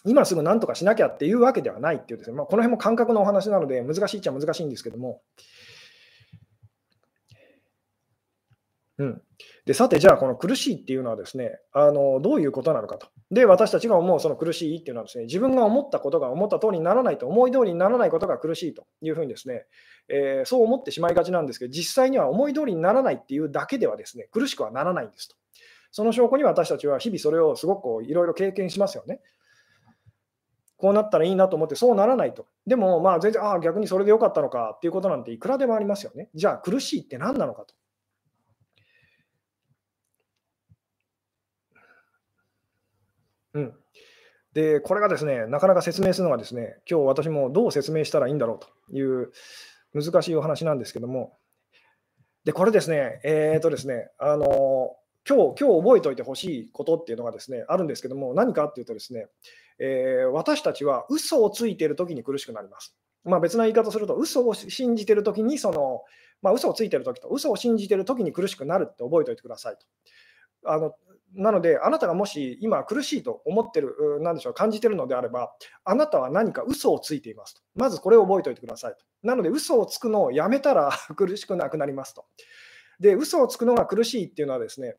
[0.04, 5.20] 今すぐ何とかしなきゃっていうわけではないっていうですね、まあ、この辺も感覚のお話なので、難しいっちゃ難しいんですけども、
[8.98, 9.22] うん、
[9.66, 13.08] でさて、じゃあ、この苦しいっていうのはですねあの、どういうことなのかと。
[13.30, 19.66] で、私たちが思うその苦しいっていうのはですね、自分が思ったことが思った通りにならないと、思い通りにならないことが苦しいというふうにですね、
[20.08, 25.36] えー、そう思ってしまいがちなんですけど、実際には思い通りにならないっていうだけではですね、苦しくはならないんですと。
[25.92, 29.20] その証拠に私たちは日々それをすごくいろいろ経験しますよね。
[30.76, 32.46] こうなったらいいなと思って、そうならないと。
[32.66, 36.30] でも、まあ、全然、ああ、逆にそれでよかったのかっていうことなんていくらでもありますよね。
[36.34, 37.74] じゃあ、苦しいって何なのかと。
[43.54, 43.74] うん。
[44.52, 49.32] で、これがですね、なかなか説明するのがですね、今日私もどう説明したらいいんだろうという
[49.94, 51.36] 難しいお話なんですけども、
[52.44, 54.96] で、これですね、えっ、とですね、あの
[55.28, 59.26] 今日、今日覚えておいてほしいことっていうのがですね、あるんですけども、何かっていうとですね、
[59.78, 62.96] えー、私たちは嘘をついているときに苦しくなります。
[63.24, 66.02] まあ、別な言い方すると、嘘を信じてるときに、その、
[66.40, 69.86] まあ、嘘をついてるときと、嘘を信じてるときに苦しくなるって覚えておいてくださいと。
[70.64, 70.94] あの
[71.34, 75.52] なので、あなたがもし今苦しいと思ってる、なんでしょう、感じてるのであれば、
[75.84, 77.62] あなたは何か嘘をついていますと。
[77.74, 78.98] まずこれを覚えておいてくださいと。
[79.22, 82.24] なので、嘘をつくのをやめたら 苦しくなくなりますと。
[82.98, 84.96] で、嘘をつくのが苦しいっていうのはですね、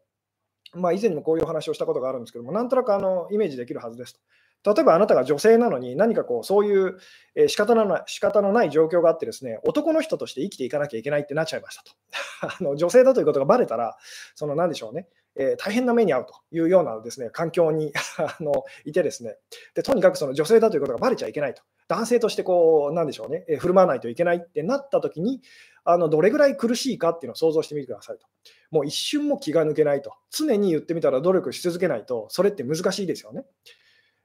[0.73, 4.19] まあ、以前にもこういう話をしたことがあるんですけども、なんとなくあのイメージできるはずですと。
[4.63, 6.99] 例えばあなたが女性なのに何かこうそういう
[7.47, 11.91] 仕方のない仕方のない状況があってですね男の人として生きていかなきゃいけないってなっちゃいましたと
[12.61, 13.97] あの女性だということがばれたら
[14.35, 18.51] その何でしょうねえー、大変な目に遭うというようなですね環境に あの
[18.85, 19.37] いてですね。
[19.75, 21.63] でとにかくその女性だということがばれちゃいけないと。
[21.87, 25.41] 男性としてこうなんでしょうね、えー、振る舞わないといけないってなった時に
[25.83, 28.27] あのどれぐらい苦しいかっていうのを想像してみてくださいと。
[28.69, 30.13] もう一瞬も気が抜けないと。
[30.29, 32.27] 常に言ってみたら努力し続けないと。
[32.29, 33.45] それって難しいですよね。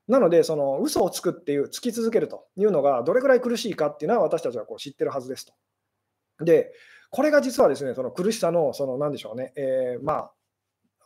[0.09, 6.45] なので、その嘘をつくっていう、つき続けるというのがどれぐらい苦しいかっていうのは私たちはこう知ってるはずですと。
[6.45, 6.73] で、
[7.11, 10.33] これが実はですね、その苦しさの、その何でしょうね、えー、まあ、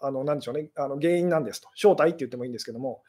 [0.01, 1.69] あの、なんでしょうね、あの原因なんですと。
[1.75, 3.03] 正体って言ってもいいんですけども、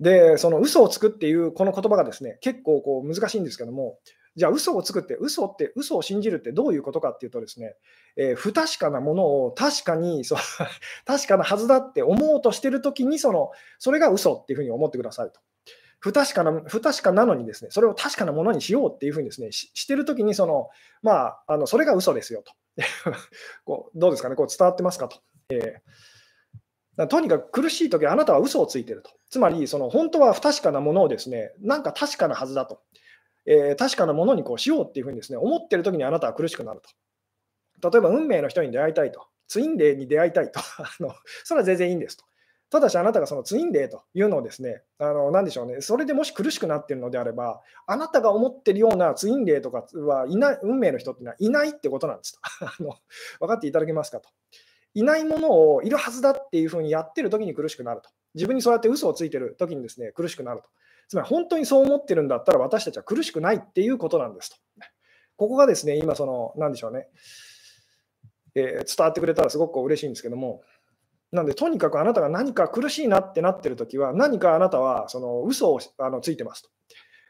[0.00, 3.98] で、その嘘をつくっていうこの言葉がですね、結構こう難しいんですけども、
[4.36, 7.76] じゃあ嘘をつくって、嘘って、嘘を信じるってどういうことかっていうとですね、
[8.16, 10.36] えー、不確かなものを確かにそ、
[11.06, 15.40] 確かなはずだって思おうとしてるときにその、それが嘘っていうふうに思ってくださいと。
[16.00, 20.68] 不確かな、不確かなのにですね、それを確かなものにしようっていうふうにですね、ししてるときにその、
[21.02, 22.52] まあ、あの、それが嘘ですよと。
[23.64, 25.18] こうどうですかね、こう伝わってますかと。
[25.48, 26.13] えー
[27.08, 29.10] とにかく苦しいとき、あなたは嘘をついていると。
[29.28, 32.80] つまり、その本当は不確かなものをですね、なんか確かなはずだと。
[33.46, 36.80] えー、確かなものにこうしようっていうふうにですね、思っているときにあなたは苦しくなる
[37.80, 37.90] と。
[37.90, 39.26] 例えば、運命の人に出会いたいと。
[39.48, 40.60] ツインデーに出会いたいと。
[40.78, 42.24] あのそれは全然いいんですと。
[42.70, 52.40] ただし、あなたがそのツインデーというのをですね、あの何でしょうね、それでもし苦しくなっているのであれば、あなたが思っているようなツインデーとかはいない、運命の人っていうのはいないってことなんですと。
[52.66, 52.96] あの
[53.38, 54.28] 分かっていただけますかと。
[54.94, 58.10] いないものをいるはずだっていうふうにやってる時に苦しくなると。
[58.34, 60.68] 自分にそうやって嘘をついてる時にですね、苦しくなると。
[61.08, 64.56] つまり本当にそう思ってるんだったら私たちは苦しくないっていうことなんですと。
[65.36, 67.08] ここがですね、今その、なんでしょうね、
[68.54, 70.62] えー、伝わってくれたらすごく嬉しいんですけども、
[71.32, 76.70] なんでとにかくあなたが何か苦しいなってなってる時は、何かあなたはその嘘をあのついてますと。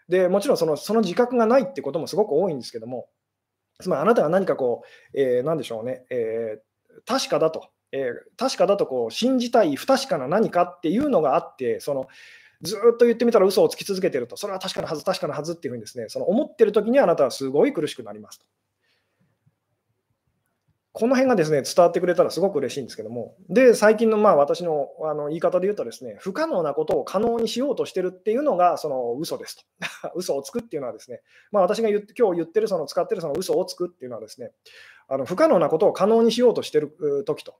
[0.08, 3.08] でもちろんそのその自覚がないってこともすごく多いんですけども、
[3.80, 4.82] つまりあなたが何かこ
[5.14, 6.73] う、えー、なんでしょうね、えー
[7.06, 12.08] 確かだと、えー、確かだとこう信じたい不確かな何かっていうのがあって、その
[12.62, 18.46] ずっと言ってみたら嘘をつき続けてると、それは確かなはず、確かなはずっていうふうにですね、その思ってる時にあなたはすごい苦しくなりますと。
[20.96, 29.64] この辺がですね、伝わってくれたらすごく嬉しいんですけども、で、最近のまあ私のあの言い方で言うとですね、不可能なことを可能にしようとしてるっていうのが、その嘘ですと。
[30.14, 34.52] 嘘をつくっていうのはですね、まあ私が言って今日言ってる、その使ってるその嘘をつくっていうのはですね、
[35.08, 37.56] あの不可能なことを可能にしようとしてる時と。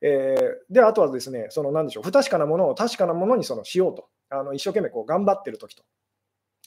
[0.00, 4.08] えー、で、あとはですね、その何でしょう、不確かなものを確かなものにそのしようと。
[4.30, 5.84] あの一生懸命こう頑張ってる時と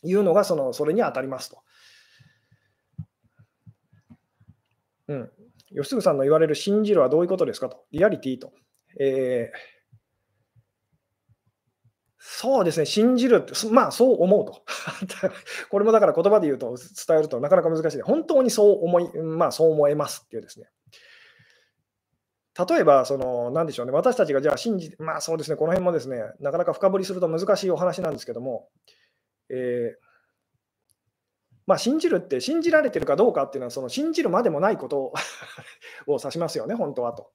[0.03, 1.63] いうのがその、それに当たりますと。
[5.07, 5.31] うん、
[5.75, 8.51] 吉嗣さんの言われる信じるはどういうことですかと、リアリティと。
[8.99, 9.57] えー、
[12.17, 14.63] そうですね、信じるって、まあそう思うと。
[15.69, 16.75] これもだから言葉で言うと、
[17.07, 18.01] 伝えるとなかなか難しい。
[18.01, 20.67] 本当にそう思い、まあそう思えますっていうですね。
[22.69, 28.67] 例えば、その、なんでしょうね、私たちがじゃあ信じ、まあそうですね、この辺もですね、なかなか深掘りすると難しいお話なんですけども、
[29.49, 30.10] えー
[31.71, 35.13] まあ、信じるって、信じられてるかどうかっていうのは、その信じるまでもないこと
[36.05, 37.31] を指しますよね、本当はと。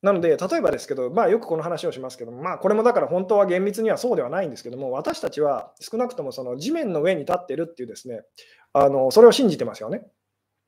[0.00, 8.22] なので、例えばですけど、まあ、よくこの話をしますけど、まあ、これもだから本当は厳密にはそうではないんですけども、私たちは少なくともその地面の上に立ってるっていうですね、
[8.72, 10.06] あのそれを信じてますよね。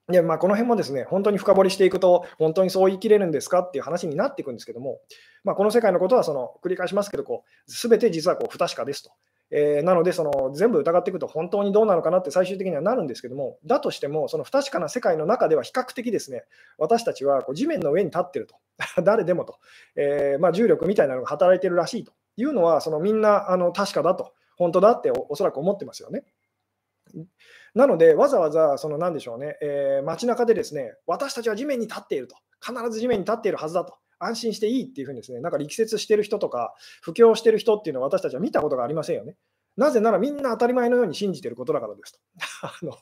[0.08, 5.00] でまあ、この辺もですね、本当に深掘りしていくと、本当にそう言い切れるんですかっていう話になっていくんですけども、
[5.42, 9.10] まあ、この世界のことはその繰り返しますけど、こう全て実はこう不確かですと。
[9.50, 16.44] えー、なのでその、全部疑っていくと本当にどうなのかなって最終的にはなるんですけども、だとしても、その不確かな世界の中では比較的ですね、
[16.78, 18.56] 私たちはこう地面の上に立ってると、
[19.02, 19.58] 誰でもと、
[19.94, 26.24] えー、まあ、重力みたいなのが働いてるらしいというのは、そのみんなあの確かだと、本当だっておそらく思ってますよね。
[27.74, 33.96] なので、わざわざ、その何でしょうね、えー、街中でですね、私たちは地面に立っていると、必ず地面に立っているはずだと。
[34.18, 39.36] 安心していいっていうふうにですね、なんか力説してる人とか、布教してる人っていうのは私たちは見たことがありませんよね。
[39.76, 42.18] なぜならみんな当たり前のように信じてることだからですと。
[42.62, 42.96] あの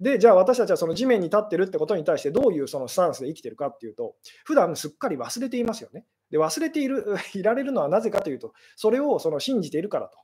[0.00, 6.04] で、じゃあ私たちはその地面に立ってるってことに対してどういうそのスタンスで生きてるかっていうと、普段すっかり忘れていますよね。
[6.30, 10.18] で、忘れている、 いられるのはなぜかというと、それをその信じているからと。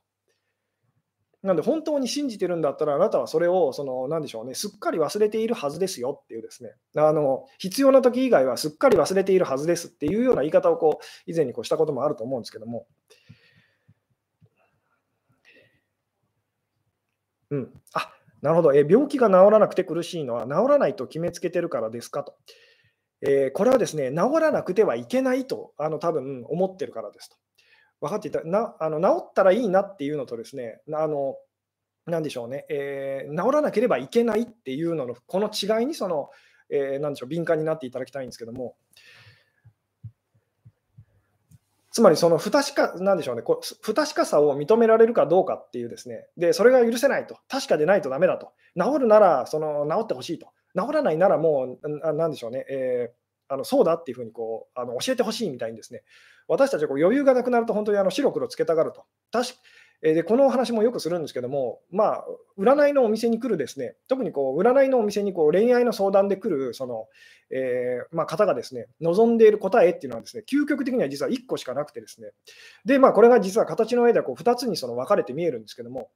[1.41, 12.87] なんで本当に信じてるんだったら、あなたはそれを、その、なんでしょうね、すっかり忘れているはずですよっていうですね、あの、必要な時以外はすっかり忘れているはずですっていうような言い方をこう、以前にこうしたこともあると思うんですけども、
[17.51, 17.81] うん。
[17.93, 18.73] あ、なるほど。
[18.73, 22.35] え、病気が治らなくて苦しいのは、治らないと決めつけてるからですかと。
[23.21, 27.37] えー、これはですね、治らなくてはいけないと、あの、多分思ってるからですと。
[28.01, 31.35] 分かっていたなあの治ったらいいなっていうのとですね、あの
[32.05, 36.29] なんでしょうね、えー、治らなければいけないっていうのの、この違いにその、
[36.69, 38.75] えー、なんでしょう、敏感になっていただきたいんですけども、
[41.91, 53.18] つまりその不確か、なんでしょうね、こ不確かさを認められるかどうかっていうですね、で、それが許せないと、確かでないとダメだと、治るならその治ってほしいと、治らないならもう、なんでしょうね、えー、
[53.49, 56.03] あのそうだっていうふうにこうあの教えてほしいみたいにですね、
[56.47, 59.03] 私たちはこう余裕がなくなると本当にあの白黒つけたがると。
[59.31, 59.49] 確
[60.01, 62.25] でこのお話もよくするんですけども、まあ、
[62.57, 67.07] 占いのお店に来るですね、特にこう占いのお店にこう恋愛の相談で来るその、
[67.51, 72.29] えー、まあ、方がですね、望んでいる答えっていうのはですね、究極的には実は1個しかなくてですね、
[72.85, 76.09] で、まあ、これが実は形の上ではこう2つにその分かれて見えるんですけども、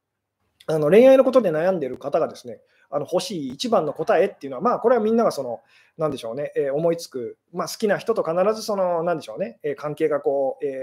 [0.68, 2.62] あの恋愛のことで悩んでいる方がですね、
[2.94, 5.62] あの欲しい一番の答えっていうのは、まあ、これはみんながその、
[5.98, 10.74] なんでしょうね、えー、思いつく、まあ、好きな人と必ずその、なんでしょうね、えー、関係がこう、えー、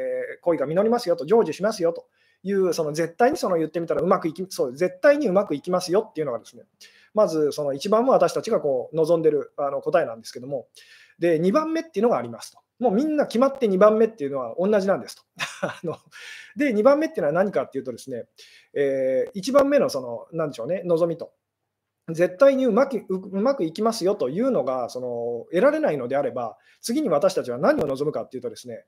[0.42, 2.06] 恋が実りますよと、成就しますよと
[2.42, 6.64] いう、その絶対にその言ってみたらうまくいき、そう、絶対にうまくいきますよっていうのがですね、
[7.14, 10.66] まずその一番も私たちがこう望んでるあの答えなんですけども、
[11.18, 12.58] で、2番目っていうのがありますと。
[12.80, 15.22] もうみんな決まって2番目っていうのは同じなんですと。
[15.62, 15.98] あの
[16.56, 18.24] で、2番目っていうのは何かっていうとですね、
[18.72, 21.32] えー、1番目のその、なんでしょうね、望みと。
[22.12, 28.84] 絶対にうまくうまくいきますよというのがその得られないのであれば、次に私たちは何を望むかっていうとですね、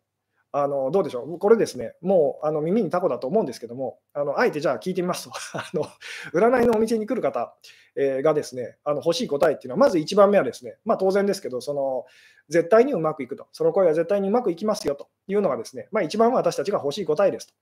[0.55, 5.87] あのどうでしょう、これですね、もうあの耳にタコだと思うんですけども、あのあえてじゃあ聞いてみますと、 あの
[6.35, 7.57] 占いのお店に来る方、
[7.97, 12.05] えー、がですね、あの欲しい答えっていうのは、まず1番目はですね、まあ、当然ですけど、その
[12.51, 17.55] 絶対にうまくいくと、その声は絶対にうまくいきますよというのがですね、まあ、1番は私たちが欲しい答えですと。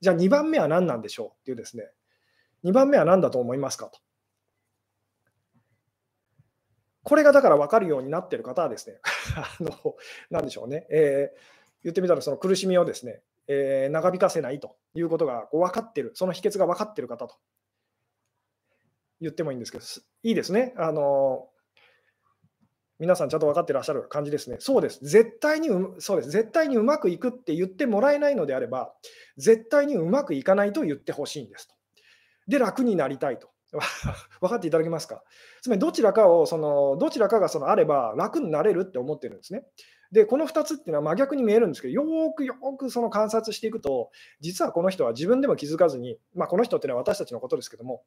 [0.00, 1.88] じゃあ2番目は何なんでしょうっていうですね、
[2.64, 4.00] 2番目は何だと思いますかと。
[7.04, 8.98] これがだから分かるようになっている方はですね、
[9.36, 9.96] あの
[10.30, 11.38] なんでしょうね、えー、
[11.84, 17.36] 言ってみたらその苦しみをですね、えー、長引かせないということがこう分かっている、その秘訣が分かっている方と
[19.20, 19.84] 言ってもいいんですけど、
[20.22, 20.74] いいですね。
[20.76, 21.48] あの
[23.02, 24.58] 皆さんちゃんと分かってらっしゃる感じですね。
[24.60, 25.00] そうです。
[25.02, 26.30] 絶対にう、そうです。
[26.30, 28.94] 絶対にうまくいくって言ってもらえないのであれば、
[29.36, 31.74] 絶対にうまくいかないと言ってほしいんですと。
[32.46, 33.51] で、楽になりたいと。
[34.40, 35.22] 分かっていただけますか？
[35.62, 39.64] つまりどちらかをその、どちらかがそのあれば楽になれるって思ってるんですね。
[40.12, 44.10] で、この2つっていうのは真逆に見えるんですけど、よーくよーくその観察していくと、
[44.40, 48.02] 実はこの人は自分でも気づかずに、まあ、この人っていうのは私たちのことですけども、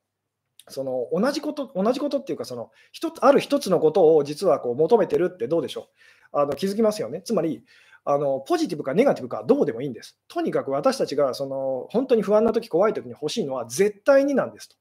[0.68, 5.90] その同じこと、同じことっていうか、その一つある一つのことを実はこう求めてるってどうでしょ
[6.34, 6.40] う？
[6.40, 7.22] あの気づきますよね。
[7.24, 7.64] つまり
[8.04, 10.20] あの、ポジティブかネガティブかどうでもいいんです。
[10.28, 14.76] とにかく私たちがその本当に不安な時怖い時に欲しいのは絶対になんですと。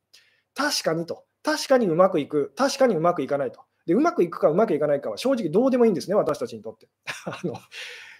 [0.55, 1.25] 確かにと。
[1.43, 2.53] 確かにうまくいく。
[2.57, 3.61] 確かにうまくいかないと。
[3.87, 6.89] で、うまくいくかうまくいかないかは正直どうでもいいんですね、私たちにとって。
[7.27, 7.55] あの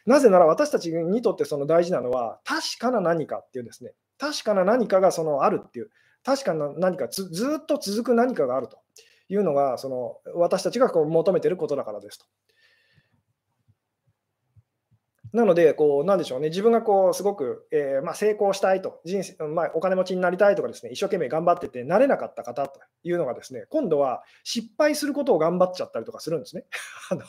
[0.07, 5.91] なぜなら私たちにとってその大事なのは、確かな何かっていうですね、確かな何かがそのあるっていう、
[6.23, 7.29] 確かな何かず
[7.63, 8.79] っと続く何かがあると
[9.29, 12.27] いうのが、その私たちがこう求めていることだからですと。
[15.35, 26.67] なので、こう、なんでしょうね、自分がこう、すごく、えー、まあ、成功したいと、人生、まあ、お金持ちになりたいとかですね、一生懸命頑張ってて、なれなかった方というのがですね、今度は失敗することを頑張っちゃったりとかするんですね。
[27.11, 27.25] あの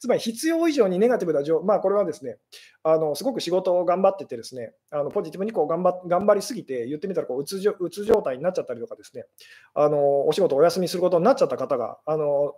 [0.00, 2.38] つまり、必要以上にネガティブな状、まあ、これはですね、
[2.82, 7.74] あのすごく仕事を頑張っててですね、あのポジティブにこう頑張頑張りすぎて、言ってみたらこううつ状
[8.22, 9.26] 態になっちゃったりとかですね、
[9.74, 12.56] あのお仕事お休みすることになっちゃった方が、あの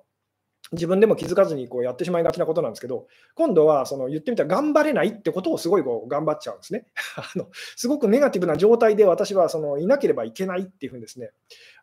[0.72, 6.86] 自分でも気づかずにこうやってしまいがちなことなんですけど、今度はその言ってみたら頑張れないってことをすごいこう頑張っちゃうんですね。
[7.16, 11.32] あのすごくネガティブな状態で私はそのいなければいけないっていうふうにですね、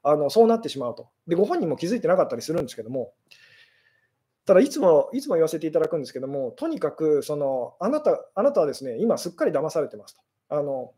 [0.03, 1.09] あのそうなってしまうと。
[1.27, 3.13] で、ご本人も気づいてなかったりするんですけども、
[4.45, 10.21] ただいつもいつも言わせていただくんですけども、とにかくそのあなたあなたはですね、今すっかり騙されてますと。
[10.49, 10.93] あの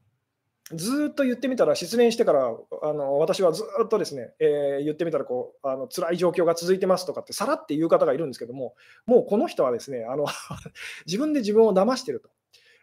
[0.73, 10.25] ずっと言ってみたら、失恋してからあの私はずっとですね、えー、言ってみたらこうあの辛い状況が続いてますとかってさらって言う方がいるんですけども、もうこの人はですねあの
[11.07, 12.29] 自分で自分を騙してると、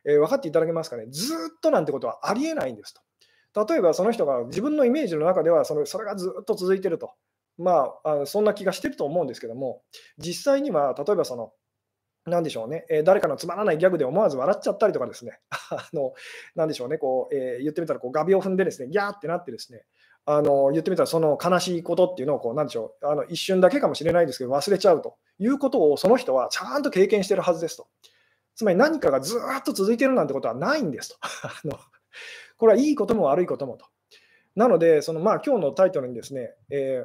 [0.04, 3.00] えー、分かっていただけますかね、ずっとなんてことはありえないんですと。
[3.66, 7.12] 例えばその人が自分のイメージの中ではそのそれがずっと続いてると、
[7.56, 9.82] まあ、あのそんな気がしてると思うんですけども、
[10.18, 11.52] 実際には例えばその
[12.26, 15.38] なんでしょうね、えー、誰かのつまらないギャグで思わず笑っちゃったりとかですね、
[15.70, 16.12] あの
[16.54, 19.84] なんでしょうね、こうえー、言ってみたらこう画鋲を踏んでですね、ギャーってなってですね、
[20.24, 27.86] あの言ってみたらその悲しいことっていうのをこう、なんでしょうあの、一瞬だけかもしれないですけど、忘れちゃうということをその人はちゃんと経験してるはずですと。
[28.56, 31.16] つまり何かがずっと続いてるなんてことはないんですと。
[31.46, 31.78] あの
[32.56, 33.86] これはいいことも悪いこともと。
[34.56, 37.04] なので、そのまあ今日のタイトルにですね、え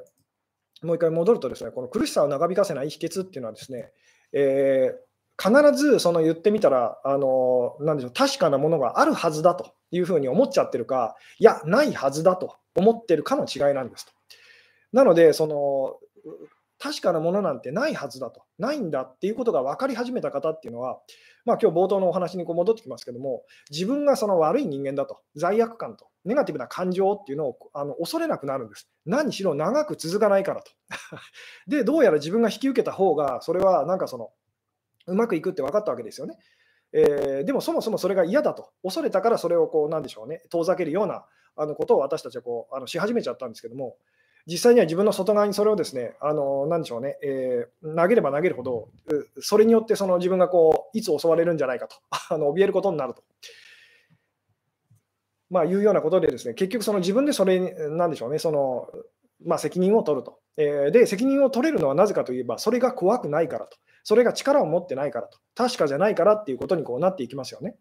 [0.81, 3.91] ー、もう一回戻るとですね、この苦しさを長引かせない秘訣っていうのはですね、
[4.33, 5.10] えー
[5.41, 14.11] 必ずその言ってみたら、あのなでしょう確かなものがあるはずだというふうに思っちゃってるか、いや、ないはずだと思ってるかの違いなんですと。
[14.93, 15.95] なので、その
[16.81, 20.99] 確かなものなんてないはずだと、ないんだっていうことが分かり始めた方っていうのは、
[21.45, 28.89] まあ今日冒頭のお話にこう戻ってきますけども、自分がその悪い人間だと、罪悪感と、ネガティブな感情っていうのをあの恐れなくなるんです。
[29.05, 30.71] 何しろ長く続かないからと。
[31.69, 34.31] で、どうやら自分が引き受けた方が、それはなんかその、
[35.11, 36.37] うまくいくって分かったわけですよね。
[36.93, 43.95] えー、でもそもそもそれが嫌だと、恐れたからそれをこう、なんでしょうね、遠ざけるようなあのことを私たちはこうあのし始めちゃったんですけども、
[44.47, 48.89] 実際には自分の外側にそれをですね、あのなんでしょうね、えー、投げれば投げるほど、
[49.39, 51.95] それによってその自分がこういつ襲われるんじゃないかと、
[52.33, 53.23] あの怯えることになると。
[55.49, 57.59] まあ、いうようなことで、ですね結局、その自分でそれ、
[57.89, 58.87] なんでしょうね、その
[59.45, 60.91] まあ、責任を取ると、えー。
[60.91, 63.77] で、責任を取れるのはなぜかといえば、それが怖くないからと。
[64.03, 67.75] それが力を持ってないからと、確かじゃないからっていうことにこうなっていきますよね。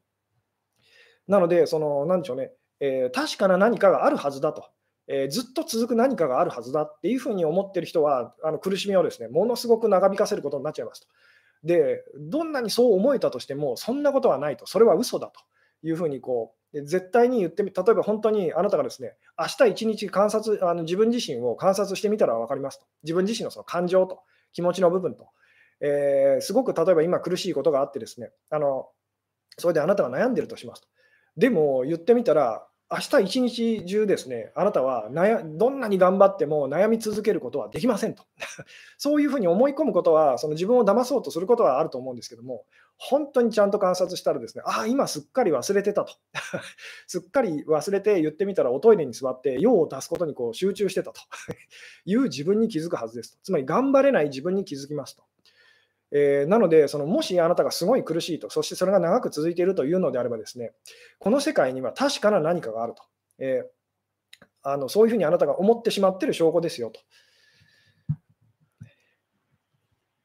[1.26, 4.68] なので、その、なんでしょうね、えー、確かな何かがあるはずだと、
[5.06, 11.08] えー、ずっと続く何かがあるはずだっていうふうに思ってる人は、あの苦しみをですね、ものすごく長引かせることになっちゃいますと。
[11.64, 15.40] で、どんなにそう思えたとしても、そんなことはないと、それは嘘だと
[15.82, 22.86] いうふうにこう、絶対に言ってみ、例えば本当にあなたがですね、明日一日観察、あの自分自身を観察してみたら分かりますと。
[23.02, 24.20] 自分自身のその感情と
[24.52, 25.28] 気持ちの部分と、
[25.80, 28.88] えー、すごく例えば今苦しいことがあってですね、あの
[29.58, 30.88] それであなたが悩んでるとしますと。
[31.36, 38.24] でも言ってみたら、明日一日中ですね、あなたは悩どんなに頑張っても悩み続けることはできませんと。
[38.99, 42.64] そういうふうに思い込むことは、その自分を騙そうとすることはあると思うんですけども、
[42.97, 46.14] 本当にちゃんと観察したらですね、ああ、今すっかり忘れてたと。
[47.07, 51.20] すっかり忘れて言ってみたらおトイレに座って用を足すことにこう集中してたと
[52.07, 53.38] いう自分に気づくはずですと。
[53.45, 55.22] つまり頑張れない自分に気づきますと。
[56.12, 60.72] えー、なので、そのもしあなたがすごい苦しいと、そしてそれが長く続いているというのであればですね、
[61.18, 63.02] この世界には確かな何かがあると。
[63.38, 67.00] えー、あのそういうふうにあなたが思ってしまっている証拠ですよと。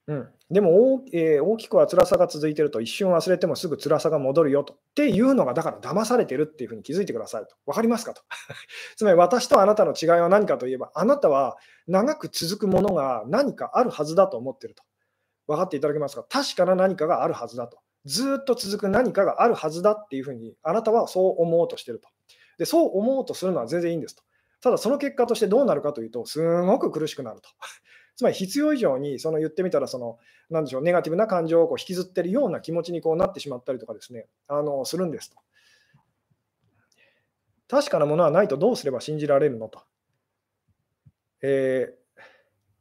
[0.08, 4.74] うん、でも大,、えー、大きくは辛さが続いていると、一瞬忘れてもすぐ辛さが戻るよと。
[4.74, 7.56] っていうのが、だから騙されてるっていうふうに気づいてくださいと。
[7.66, 8.22] わかりますかと。
[8.98, 11.58] つまり私とあなたの違いは何かといえば、あなたは
[11.88, 14.84] 長く続くものが何かあるはずだと思ってると。
[15.48, 16.26] 分かっていただけますか？
[16.30, 17.80] 確かな何かがあるはずだと。
[18.06, 22.10] ずっと続く何かがあるはずだっていうふうに、あなたはそう思おうとしてると。
[22.58, 24.24] で、そう思おうとするのは全然いいんですと。
[24.62, 27.50] ただ、その結果としてどうなるかというと、すごく苦しくなると。
[28.16, 30.20] つまり必要以上にその言ってみたらその、
[30.50, 35.38] なんでしょう、ネガティブな感情をこう引きずってるような気持ちにこうなってしまったりとかですね、あのするんですと。
[37.68, 39.82] 確かなものはないとどうすれば信じられるのと。
[41.42, 42.22] えー、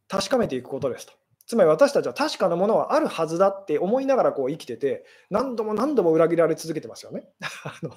[0.09, 1.15] 確かめていくことですと。
[1.47, 7.29] つまり私たちは確かなものはあるはずだって思いながらこう生きてて、何度も何度も裏切られ続けてますよね。
[7.65, 7.91] あの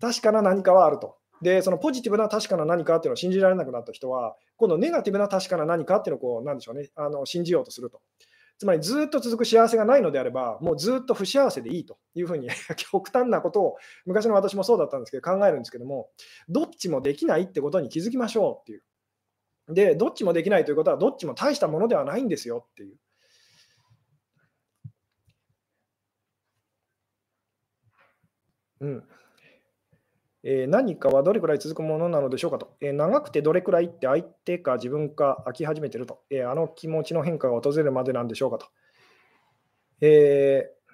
[0.00, 1.16] 確かな何かはあると。
[1.42, 8.00] で、そのポジティブな確かな何かっていうのを信じられなくなった人は、今度ネガティブな確かな何かっていうのをこう、なんでしょうね、あの信じようとすると。
[8.58, 12.48] つまりずっと続く幸せがないのであれば、もうずっと不幸せでいいというふうに
[12.90, 13.76] 極端なことを、
[14.06, 16.08] 昔の私もそうだったんですけど、考えるんですけども、
[16.48, 18.82] どっちもできないってことに気づきましょうっていう。
[19.68, 22.96] で、どっちもできないということは、どっちも大したものではないんですよっていう。
[28.80, 29.04] うん。
[30.48, 38.66] え何かはどれくらい続くものなのでしょうかと、え長くてどれくらいって相手か自分か飽き始めてると、えあの気持ちの変化が訪れるまでなんでしょうかと。
[40.00, 40.85] えー、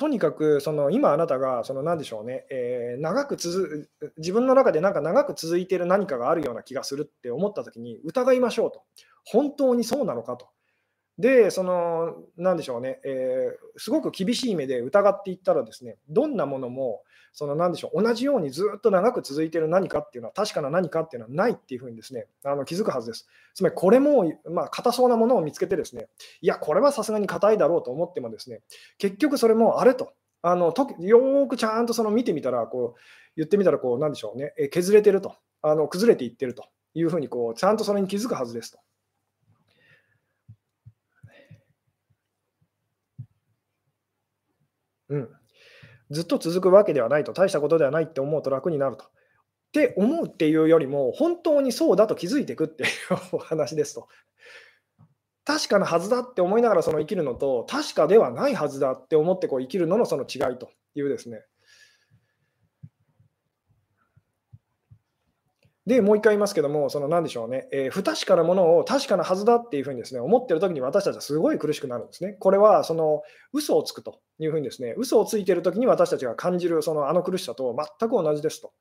[0.00, 8.82] とにかくその今あなたがその何でしょうね、えー、長く続自分の中でなんか長く続いている何かがあるような気がするって思った時に疑いましょうと。
[9.26, 10.48] 本当にそうなのかと。
[11.20, 17.02] で、その、なんでしょうね、えー、すごく厳しい目で疑っていったらですね、どんなものも、
[17.32, 23.28] そのなんでしょう、同じようにずっと長く続いている何かっていうのは、確かな何かっていうのはないっていうふうにですね、あの気づくはずです。
[23.54, 26.08] つまり、これも、まあ、硬そうなものを見つけてですね、
[26.40, 28.62] いや、これはさすがに硬いだろうと思ってもですね、
[28.96, 30.12] 結局それもあれと、
[30.42, 33.00] あのとよーくちゃんとその見てみたら、こう
[33.36, 36.64] 言ってみたら、こう、なんでしょうね、え削れてると、あの崩れていってると
[36.94, 38.78] いうふうにこう、ちゃんとそれに気づくはずですと。
[45.10, 45.28] うん、
[46.10, 49.04] ずっと続くわけではないと、大したことではないって思うと楽になると。
[49.04, 49.08] っ
[49.72, 52.88] て思うっていうよりも、本当にそうだと気づいていくっていう
[53.32, 54.08] お話ですと。
[55.44, 61.44] 確かなはずだって思いながらその生きるのと、確かではないはずだって思ってこう生きるののその違いというですね、
[65.86, 72.36] で、もう一回言いますけども、その何でしょうね、えー、不確かなものを確かなはずだっていうふうにですね、思ってるときに私たちはすごい苦しくなるんですね。
[72.38, 73.22] これは、その、
[73.52, 78.72] 嘘をつくというふうにですね、嘘をついてるときに私たちが感じる、その、あの苦しさと全く同じですと。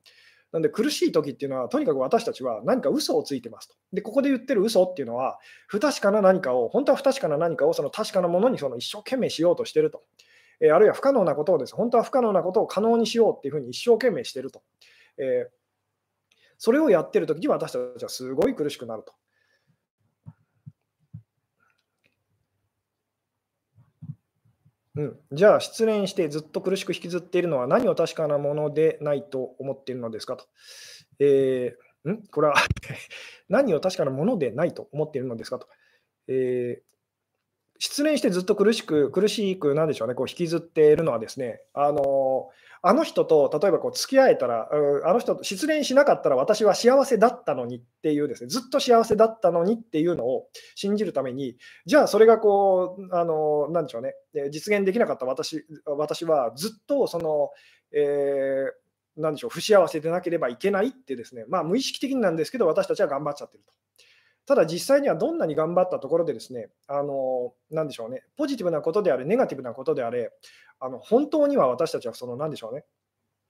[0.51, 3.75] なんで苦しい時っていうのは、とにかく私たちは何か嘘をついてますと。
[3.93, 10.03] で、ここで言ってる嘘っていうのは、不確かな何かを、本当は不確かな何かをその確かなものにその一生懸命しようとしてると。
[10.59, 14.61] えー、あるいは不可能なことをです、本当は不可能なことを可能にしようっていうふうに一生懸命してると。
[15.17, 15.58] えー
[16.59, 19.13] それをやってる時に私たちはすごい苦しくなると。
[24.95, 30.47] うん、じゃあ、失恋してずっと苦しく引きずっているのは何を確かなものでないと思っているのですかと。
[31.19, 32.23] えー、ん？
[32.27, 32.55] これは
[33.47, 35.67] 何を確かなものでないと思っているのですかと。
[36.27, 36.81] えー、
[37.77, 42.49] 失恋してずっと苦しく、苦しく、なんでしょうね、こう引きずっているのはですね、あの
[42.81, 44.69] あの人と例えばこう付き合えたら、
[45.05, 54.13] あの人と失恋しなかったら私は幸せだったのにっていうですね、ずっと幸せだったのにっていうのを信じるために、じゃあそれがこう、あのなんでしょうね、
[54.51, 57.49] 実現できなかった私私はずっとその、
[57.91, 63.73] えー、なんでしょう、不幸せでなければいけないってですね、まあ無意識的になんですけど、私たちは頑張っちゃってると。
[64.49, 70.31] ただ実際にはどんなに頑張ったところでですね、あのなでしょうね、ポジティブなことであれ、ネガティブなことであれ、
[70.79, 72.83] あの本当には私たちはその何でしょうね、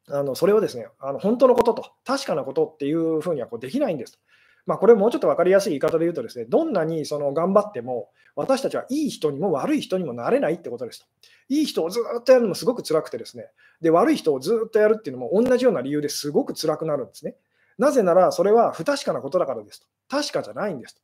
[0.09, 4.19] あのそれをですね、あの本当のことと、確かなことっていうふうにはこうできないんです。
[4.65, 11.05] まあ、これもうちょっと分かりやすい言い方で言うとですね、どんなにその頑張っても、私たちはいい人にも悪い人にもなれないってことですと。
[11.47, 13.47] いい人をずっとやるのもすごく辛くてですね、
[13.79, 17.35] で悪い人をずっとやるっていうのも同じような理由ですごく辛くなるんですね。
[17.79, 19.87] なぜならそれは不確かなことだからですと。
[20.09, 21.01] 確かじゃないんですと。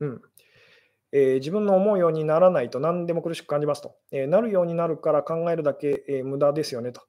[0.00, 0.22] うん
[1.12, 3.96] えー、自分の思うようにならないと何でも苦しく感じますと。
[4.10, 7.02] えー、なるようになるから考えるだけ、えー、無駄ですよねと。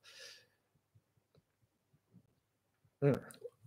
[3.01, 3.21] うん、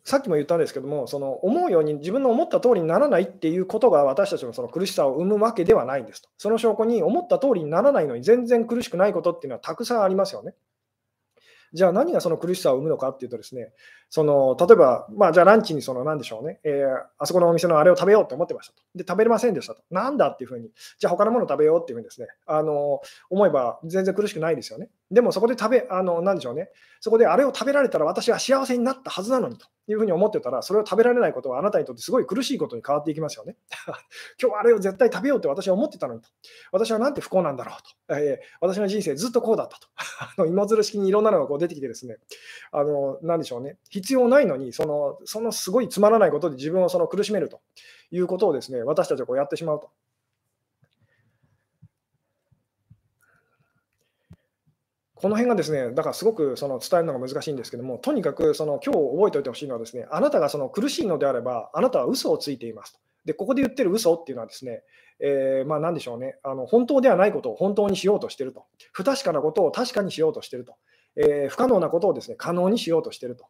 [0.08, 6.30] さっきも言ったんですけども、その思うように自分の思った通りにならないっていうことが私たちのその苦しさを生むわけではないんですと。
[6.38, 10.54] その証拠に思った通りにならないのに全然苦しくないことっていうのはたくさんありますよね。
[11.74, 13.72] じゃあ何がその苦しさを生むのかっていうとですね、
[14.08, 16.86] その例えば、まあ、じゃあランチにその何でしょうね、えー、
[17.18, 18.82] あそこのお店のあれを食べようと思ってましたと。
[18.94, 19.82] で、食べれませんでしたと。
[19.90, 24.88] なんだっていうふうに、じゃあ他のもの食べようっていうふうにですね、あの思えば全然苦しくないですよね。
[25.10, 33.56] でもそこで食べ、あの、なんでしょうね、そこであれを食べられたら私は幸せになったはずなのにというふうに思ってたら、それを食べられないことはあなたにとってすごい苦しいことに変わっていきますよね。
[34.40, 36.28] 今日はあれを絶対食べようって私は思ってたのにと。
[36.72, 38.14] 私はなんて不幸なんだろうと。
[38.20, 39.88] えー、私の人生ずっとこうだったと。
[40.20, 42.18] あの芋づる式にいろんなのがこう出てきてですね、
[42.70, 47.60] あの、なんでしょうね、必要ないのに、その、そのすごいつまらないことで自分をその苦しめると
[48.10, 49.90] いうことをですね、私たちはこうやってしまうと。
[55.20, 63.00] この辺がですね、だからすごくその伝えるのが難しいんですけども、とにかくその今日覚えておいてほしいのはですね、あなたがその苦しいのであれば、あなたは嘘をついていますと。
[63.24, 64.82] で、ここで言ってる嘘っていうのはですね、
[65.20, 68.66] えー、まあ何でしょうねあの、本当ではないことを本当にしようとしてると。
[68.92, 70.76] 不確かなことを確かにしようとしてると。
[71.16, 73.46] えー、不可能なことをですね、可能にしようとしてると。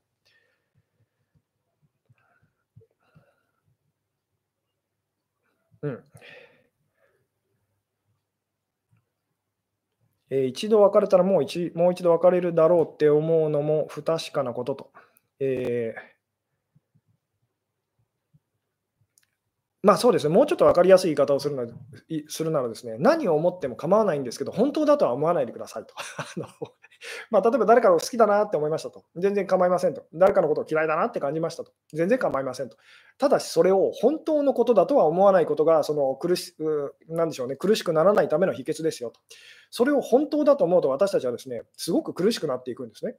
[5.83, 6.05] うん。
[10.31, 14.93] えー、一度別れたらもう一もう一度別れるだろうって思うのも不確かなことと。
[15.41, 16.18] えー、
[19.89, 21.64] まあそうですね、もうちょっと分かりやすい言い方をするな
[22.28, 25.95] するならですね、何を思っても構わないんですけど、本当だとは思わないでくださいと。
[26.18, 26.47] あの
[27.30, 29.05] まあ、例えば誰かを好きだなって思いましたと。
[29.16, 30.05] 全然構いませんと。
[30.12, 31.72] 誰かのことを嫌いだなって感じましたと。
[31.95, 32.76] 全然構いませんと。
[33.16, 36.55] ただし、それを本当のことだとは思わないことが、その苦し
[37.09, 39.20] なんでしょうね、苦しくならないための秘訣ですよと。
[39.70, 43.16] それを本当だと思うと、私たちはですね、すごく苦しくなっていくんですね。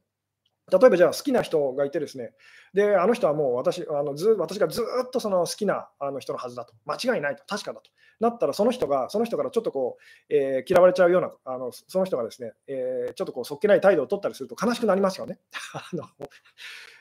[0.72, 2.32] 例えばじゃあ好きな人がいてですね、
[2.74, 7.90] で、あの人はもう私あのず私がずっとその好きなあの人のはずだと、間違いないと、確かだと。
[8.20, 9.98] なったら、その人が、その人からちょっとこ
[10.30, 15.40] う、えー、嫌われちゃうような、あのその人がですね、えー、ちょっとこうそっけない態度を取ったりすると悲しくなりますよね。
[15.74, 16.04] あの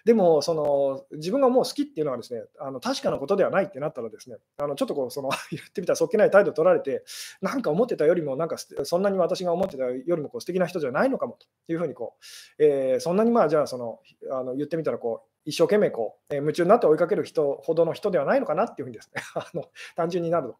[0.09, 7.04] でもその、自分がもう好きっていうのはですねあの確かなことではないってなったら、ですねあのちょっとこうその 言ってみたらそっけない態度取られて、
[7.42, 12.14] なんか思ってたよりも、なんかそんなに私が思ってたよりもこう素敵な人じゃないのかもというふうにこ
[12.59, 14.00] う、えー、そんなにまあじゃあその
[14.30, 20.56] あの言ってみたらこう、一生懸命こう、え、夢中になって追いかける人ほどの人ではないのかなっていうふうにですね あの単純になると。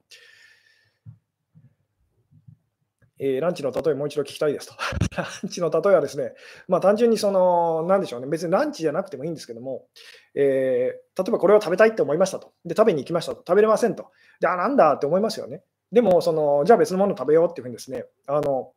[3.19, 4.75] えー、ランチの例えもう一度聞きたいですと。
[5.17, 6.35] ランチの例えはですね、
[6.69, 9.87] まあ、単純にその、なんでしょうね、別にランチじゃなくてもいいんですけども、
[10.35, 12.53] えー、例えばこれを食べたいって思いましたと。
[12.65, 13.39] で、食べに行きましたと。
[13.39, 14.07] 食べれませんと。
[14.41, 15.63] で、あ、なんだって思いますよね。
[15.91, 18.73] でも、その、じゃあ別のもの食べようっていうふうにですね、あの、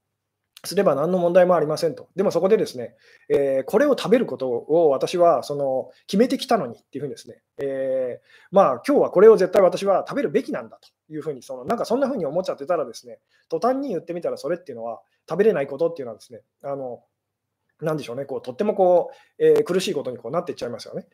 [0.64, 2.10] すれば何の問題もありませんと。
[2.16, 2.96] でもそこでですね、
[3.30, 17.04] えー、これを食べることを私はその決めてきたのにっていうふうにですね、えー、まあ今日はこれを絶対私は食べるべきなんだというふうに、そのなんかそんなふうに思っちゃってたらですね、途端に言ってみたらそれっていうのは食べれないことっていうのはですね、あの、
[17.82, 21.08] なんでしょうね、こうとってもこう、えー、苦しいことにこうなっていっちゃいますよね。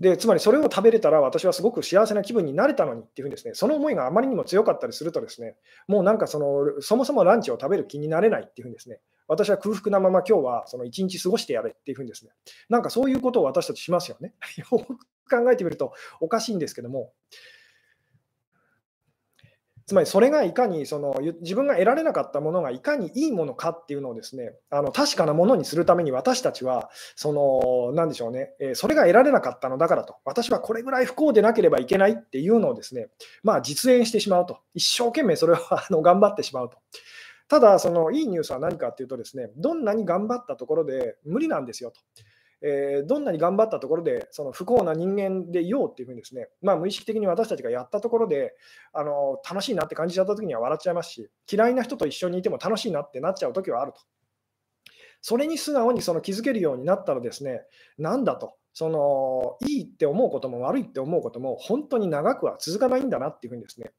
[0.00, 5.56] でつまりそれを食べれたら私はすごく幸せな気分になれたのにっていうふうにですね、その思いがあまりにも強かったりするとですね、
[5.88, 12.32] もうなんかそのそもそもランチを食べる気になれないっていうふうにですね、私は空腹なまま今日はその一日過ごしてやれっていうふうにですね、
[12.70, 14.32] なんかそういうことを私たちしますよね。
[14.56, 14.96] よく
[15.30, 17.12] 考えてみるとおかしいんですけども、
[19.90, 33.08] つまりそれがいかにその自分が得られなかったものがいかにいいものかっていうのをですねあの確かなものにするために私たちはその何でしょうね、えそれが得られなかったのだからと私はこれぐらい不幸でなければいけないっていうのをですね
[33.42, 36.78] まあ実演してしまうと一生懸命それをあの頑張ってしまうと。
[37.48, 42.00] ただ、そのいいニュースは何かっていうとですねどんなに頑張ったところで無理なんですよと。
[42.62, 48.54] えー、どんなに頑張ったところで、その不幸な人間でいようっていうふうにですね、まあ、無意識的に私たちがやったところで、
[48.92, 54.00] あの楽しいなって感じちゃった時には笑っちゃいますし、嫌いな人と一緒にいても楽しいなってなっちゃう時はあると。
[55.22, 57.62] それに素直にその気づけるようになったらですね、
[57.98, 63.90] なんだと、そのいいって思うことも悪いって思うことも本当に長くは続かないんだなっていうふうにですね、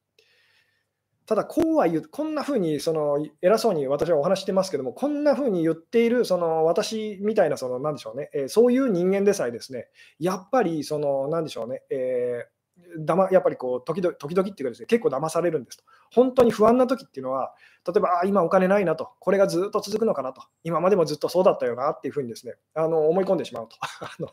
[1.32, 9.88] ただ、こうは言う、こんなふうにその偉そうに私はお話してますけども、こんなふうに言っているその私みたいな、そのなんでしょうね、えー、そういう人間でさえですね、
[10.20, 12.62] やっぱりそのなんでしょうね、えー
[13.06, 15.86] だまやっぱりこう時々時々っていうかですね、結構騙されるんですと。
[16.12, 17.54] 本当に不安な時っていうのは、
[17.88, 23.78] 例えば、あ今お金ないなと、これがずっと続くのかなと、今までもずっとそうだったよなっていうふうにですね、あの思い込んでしまうと。
[24.02, 24.28] あの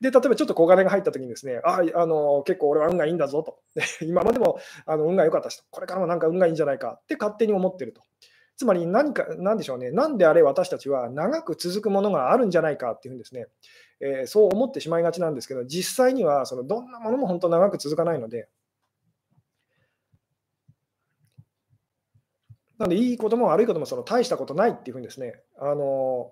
[0.00, 3.58] で、例えばちょっと小金が入ったときにですね、ああの結構俺は運がいいんだぞと、
[4.02, 8.02] 今までもあの運が良かったし、これからもなんか運がいいんじゃないかって勝手に思ってると。
[8.56, 13.46] つまり何か、なんでしょうね、なんであれ私たちは長く続くものがあるんじゃないかっていうふうにですね、
[14.00, 18.48] えー、そう思ってしまいがちなんですけど、実際にはそのどんなものも本当長く続かないので、
[22.78, 26.30] なので、いいことも悪いこともその大したことないっていうふうにですね、あの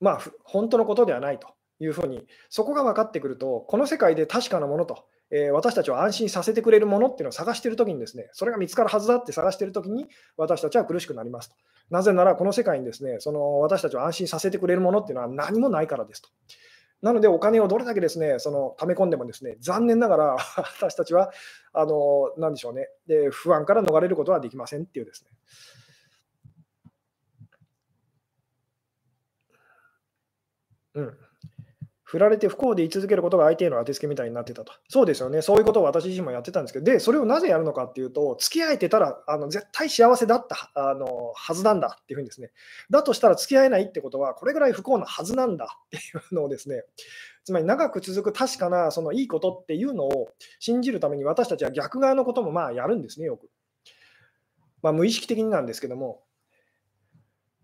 [0.00, 1.48] まあ、本当のことではないと。
[1.80, 10.06] いうふうに、そこが分かってくると、この世界で確かなものと、えー、私たちを安心させてくれるものっていうのを探しているときにですね、それが見つかるはずだって探しているときに、
[10.36, 11.56] 私たちは苦しくなりますと。
[11.90, 16.28] なぜなら、この世界にですね、その私たちを安心させてくれるものっていうのは何もないからですと。
[17.02, 20.36] なので、お金をどれだけですね、その溜め込んでもですね、残念ながら
[20.78, 21.32] 私たちは、
[21.72, 25.30] あの、なでしょうね、で不安から逃れることはできませんっていうですね。
[30.94, 31.23] うん。
[32.04, 34.72] 振られて不幸で言い続けることが相手への当てつけみたいになってたと。
[34.88, 35.42] そうですよね。
[35.42, 42.50] そういうことを私自身もやってたんですけど、で、それをなぜやるのかっていうと、付き合えてたらあの絶対幸せだったあのはずなんだっていうふうにですね。
[42.90, 46.00] だとしたら付き合えないってことは、これぐらい不幸なはずなんだってい
[46.30, 46.84] うのをですね、
[47.44, 50.28] つまり長く続く確かなそのいいことっていうのを
[50.60, 53.50] 信じるために私たちは逆側のこともまあやるんですね、よく。
[54.82, 56.23] まあ、無意識的になんですけども、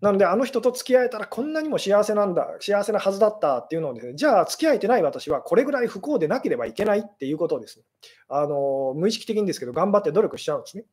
[0.01, 7.85] なので、あの人と付き合えたらこんなにも幸せなんだ、幸せなはずだったっていうのをですね、じゃあ付き合えてない私はこれぐらい不幸でなければいけないっていうことをですね、
[8.27, 10.85] あの無意識的にですけど、頑張って努力しちゃうんですね。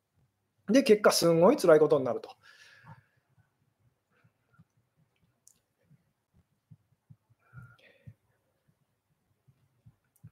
[0.70, 2.30] で、結果、すんごい辛いことになると。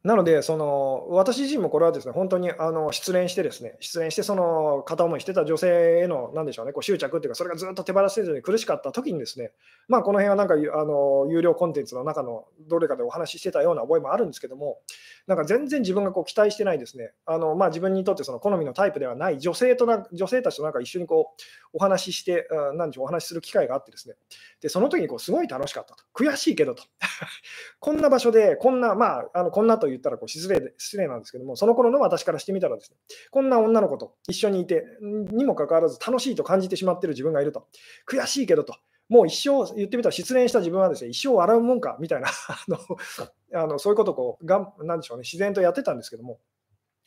[0.07, 9.51] なので、その私自身もこれはですね本当にあの失恋して、ですね失恋して、その片思いしてた女性への、なんでしょうね、こう執着っていうか、それがずっと手放せずに苦しかった時に、ですね
[9.89, 14.79] まあ、この辺はなんかあの有料コンテンツの中のどれかでお話ししてたような覚えもあるんですけども、
[15.27, 19.39] なんか全然自分がこう期待してないですね、あのまあ、自分にとってその好みのタイプではない。
[19.41, 22.47] 女性とな女性たちとなんか一緒にこうお話しして、
[22.77, 24.15] なんでしょう、お話しする機会があって、ですね。
[24.61, 26.85] でその時にこうすごい楽しかったと、悔しいけどと、
[27.81, 32.97] こんな場所で、こんな、まあ、あのこんなと言ったらこう失礼で失礼なんですけども、その頃の私からしてみたらですね、
[33.31, 37.67] こんな女の子と一緒にいて、にもかかわらず楽しいと感じてしまってる自分がいると、
[38.09, 38.77] 悔しいけどと、
[39.09, 46.41] もう一生、言ってみたら失恋した自分はですね、一生笑うもんかみたいな あのあの、そういうことをこうがん、なんでしょうね、自然とやってたんですけども、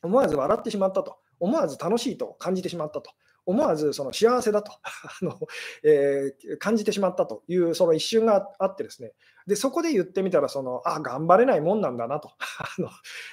[0.02, 3.12] 思わず笑ってしまったと、思わず楽しいと感じてしまったと。
[3.45, 5.39] 思わずその幸せだと あの、
[5.84, 9.14] えー、感じてしまったというその一瞬があってですね、
[9.47, 12.30] でそこで言ってみたらその、あ頑張れないもんなんだなと
[12.60, 12.89] あの、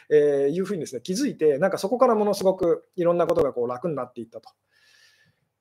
[0.09, 4.49] えー、いうふうにですね気づいて、なんかそこからものすごくいろんなことがこう楽になっていったと。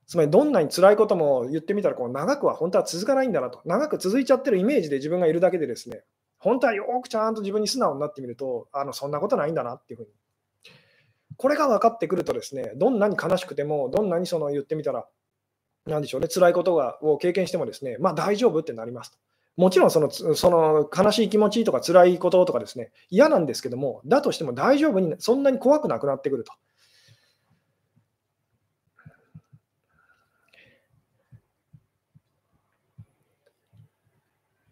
[0.07, 6.03] つまりどんなに辛いことも言ってみたらこう長くは本当は続かないんだなと、長く続いちゃってるイメージで自分がいるだけでですね、
[6.37, 10.09] 本当はよくちゃんと自分に素直になってみると、あのそんなことないんだなっていうふうに
[11.37, 15.05] これが分かってくるとですね、どんなに悲しくても、どんなにその言ってみたら、
[15.85, 19.17] なんでしょうね、辛いことがを経験してもですね、まあ大丈夫ってなりますと。
[19.57, 26.53] もちろんそのその悲しい気持ちとか辛いこととかですね、嫌なんですけども、だとしても大丈夫に、そんなに怖くなくなってくると。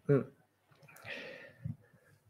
[0.08, 0.34] うん。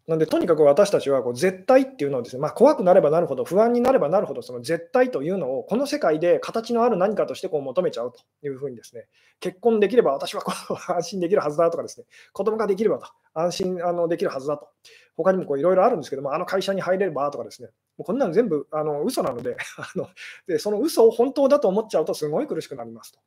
[0.07, 9.07] なので、とにかく私たちはこう絶対っていうのをですね、まあ、怖くなればなるほど、不安になればなるほど、その絶対というのをこの世界で形のある何かとしてこう求めちゃうというふうにですね、
[9.41, 14.69] 結婚できれば私はこう安心できるはずだとかですね、子供ができればと安心あのできるはずだと、
[15.17, 20.09] 他にもいろいろあるんですけども、あの会社に入れればとかですね、もうこんなの全部あの嘘なので あの
[20.47, 23.21] で、その嘘を本当だと思っちゃうとすごい苦しくなりますと。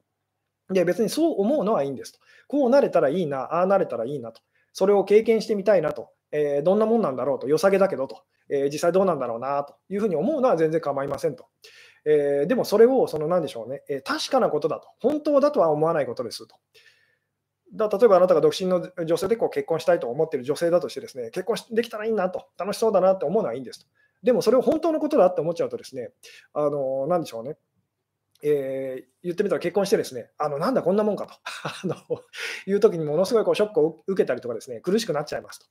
[0.69, 2.19] で、別にそう思うのはいいんですと。
[2.47, 4.41] こうなれたらいいな、ああなれたらいいなと。
[4.73, 6.11] それを経験してみたいなと。
[6.31, 11.47] えー、どんなもんなんだろうと、良さげだけどと、えー、実際どうなんだろうなというふうに思うのは全然構いませんと。
[12.05, 16.55] えー、でもそれを、その何でしょうね、え確かなことだと、本当だとは思わないことですと。
[17.73, 23.87] だ例えばあなたが独身の女性でこう結婚したいと思っている女性だとしてですね、結婚できたらいいなと、楽しそうだなって思うのはいいんですと。
[24.23, 26.11] でもそれを本当のことだって思っちゃうとですね、
[26.53, 27.57] あの何でしょうね、
[28.43, 31.33] えー、言ってみたら結婚してですね、あのなんだこんなもんかと
[31.63, 31.95] あの
[32.67, 35.65] いう時にものすごいこうショックを受けたりとかですね、苦しくなっちゃいますと。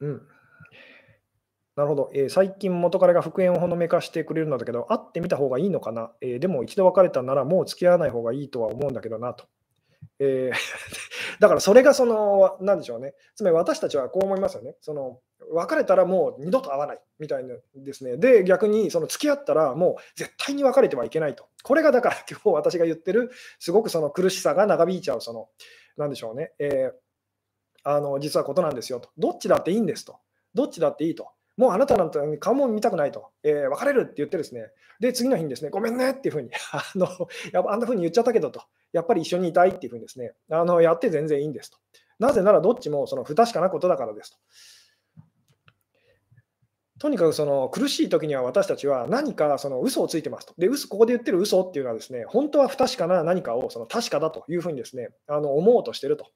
[0.00, 0.22] うん。
[1.76, 2.10] なるほど。
[2.14, 6.12] えー最近元彼が復縁をほのめかしてくれるのだけど、会ってみた方がいいのかな？
[6.20, 9.46] えーでも一度別れたならもう付き合わない方がいいとは思うんだけどなと。
[10.20, 10.56] えー
[11.40, 13.14] だからそれがその、なんでしょうね。
[13.34, 14.76] つまり私たちはこう思いますよね。
[14.80, 15.18] その
[15.52, 18.16] 別れたらもう二度と会わないみたいなですね。
[18.16, 21.46] で、逆にその付き合ったらもう絶対に別れてはいけないと。
[21.62, 25.48] これがだから今日私が言ってる、すごくその苦しさが長引いちゃう、その、
[25.96, 26.52] なんでしょうね。
[26.58, 27.04] えー
[27.84, 29.10] あの実はことなんですよと。
[29.18, 30.16] どっちだっていいんですと。
[30.54, 31.28] どっちだっていいと。
[31.56, 37.06] もうあなたなんて顔も見たくないと、えー、別れるって言ってですね、で、次の日にですね、ごめんねっていうふうに、 あの
[37.52, 41.78] やっぱあんなふうに言っちゃったけどと、やっぱり一緒にいたいっていうふうにですね、あのやって全然いいんですと。
[42.18, 44.38] なぜならどっちもその不確かなことだからですと。
[47.04, 50.54] とにかくその苦しい時には私たちは何かその嘘をついてますと。
[50.56, 56.28] で、嘘ここで言ってる嘘っていうのはですね、本当は不確かな何かをその確かだというふうにですね、あの思うとしてると。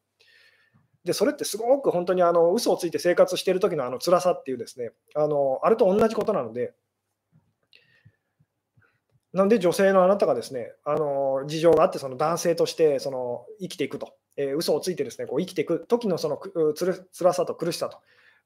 [1.05, 6.75] で、それってすごく本当にあの嘘をついて生活してる時のあの辛さっていうですね、あのあれと同じことなので、
[9.33, 16.39] なので女性のあなたがですね、あの事情があってその男性としてその生きていくと、えー、嘘をついてですね、こう生きていく時のその
[16.75, 17.97] つる辛さと苦しさと。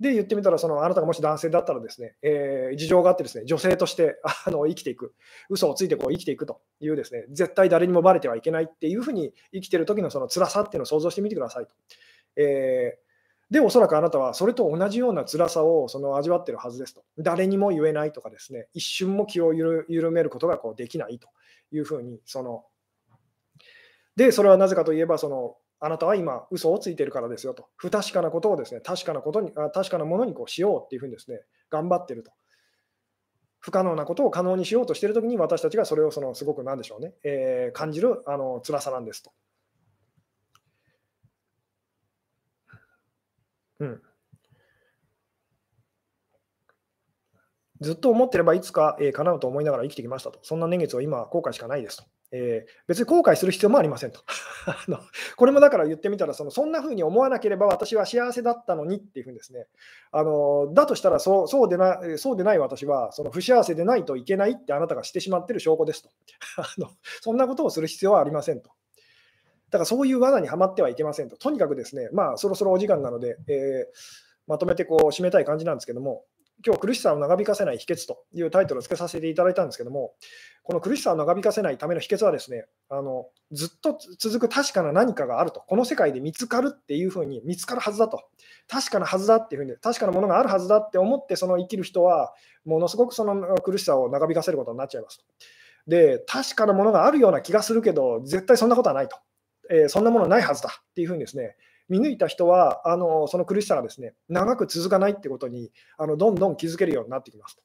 [0.01, 5.15] で、言ってみたら、そのあなたがもし男性だったらですね、えー、事情があってですね、女性として あの生きていく、
[5.49, 11.75] 嘘をついてこう生きていくというですね、絶対誰にもバレてはいけないっていうふうに生きてる時のその辛さっていうのを想像してみてくださいと。
[12.37, 13.13] えー
[13.53, 17.05] で、おそらくあなたはそれと同じような辛さをその味わってるはずですと。
[17.19, 21.29] 誰にも言えないとかですね、一瞬も気を緩めることがこうできないと
[21.71, 22.65] いうふうに、その、
[24.17, 27.69] で、それはなぜかといえば、その、あなたは今、嘘をついてるからですよと。
[27.75, 32.31] 不確かなことをですね、確かなことに、確かなものにこうしようっていうふうにですね、頑張ってると。
[33.59, 39.33] 不可能なことを可能にしようとしているときに、私たちがそれをそのすごくなんでしょうね、えー、感じるあの辛さなんですと。
[43.81, 44.03] うん。
[47.81, 50.39] ずっと思ってればいつか、えー、叶うと思いながら生きてきましたと。
[50.45, 52.05] そんな年月を今、後悔しかないですと。
[52.35, 54.21] えー、別に後悔する必要もありませんと。
[54.67, 54.99] あの
[55.37, 59.67] これもだから言ってみたらその、そんな風に思わなければ私は幸せだったのにっていうふうにですね、
[60.11, 66.11] あのだとしたらそうそうでなそうでない私はその不幸せでないといけないってあなたがしてしまってる証拠ですと。
[66.57, 68.71] あのそんなことをする必要はありませんと。
[69.71, 71.37] だからそういう罠にはまってはいけませんと。
[71.37, 73.97] とにかくですね、まあそろそろお時間なので、えー、
[74.47, 76.25] まとめてこう締めたい感じなんですけども、
[76.65, 80.13] 今日苦しさを長引かせない秘訣というタイトルをつけさせていただいたんですけども、
[80.63, 88.23] この苦しさを長引かせないための秘訣はですね、あのずっと続く確かな何かがあると、この世界で見つかるっていうふうに見つかるはずだと、
[88.69, 92.33] 確かなはずだっていうふうに、確かなものがあるはずだって思って、その生きる人は、
[92.65, 95.25] ものすごくその苦しさを長引かせることになっちゃいますと。
[95.87, 99.17] で、確かなものがあるような気がするけど、絶対そんなことはないと。
[99.71, 101.57] えー、そんなものないはずだっていうふうにですね、
[101.93, 107.63] 見抜いた人は、あのその苦しさがですね長く続かないってことにあのどんどん気づけるようになってきますと。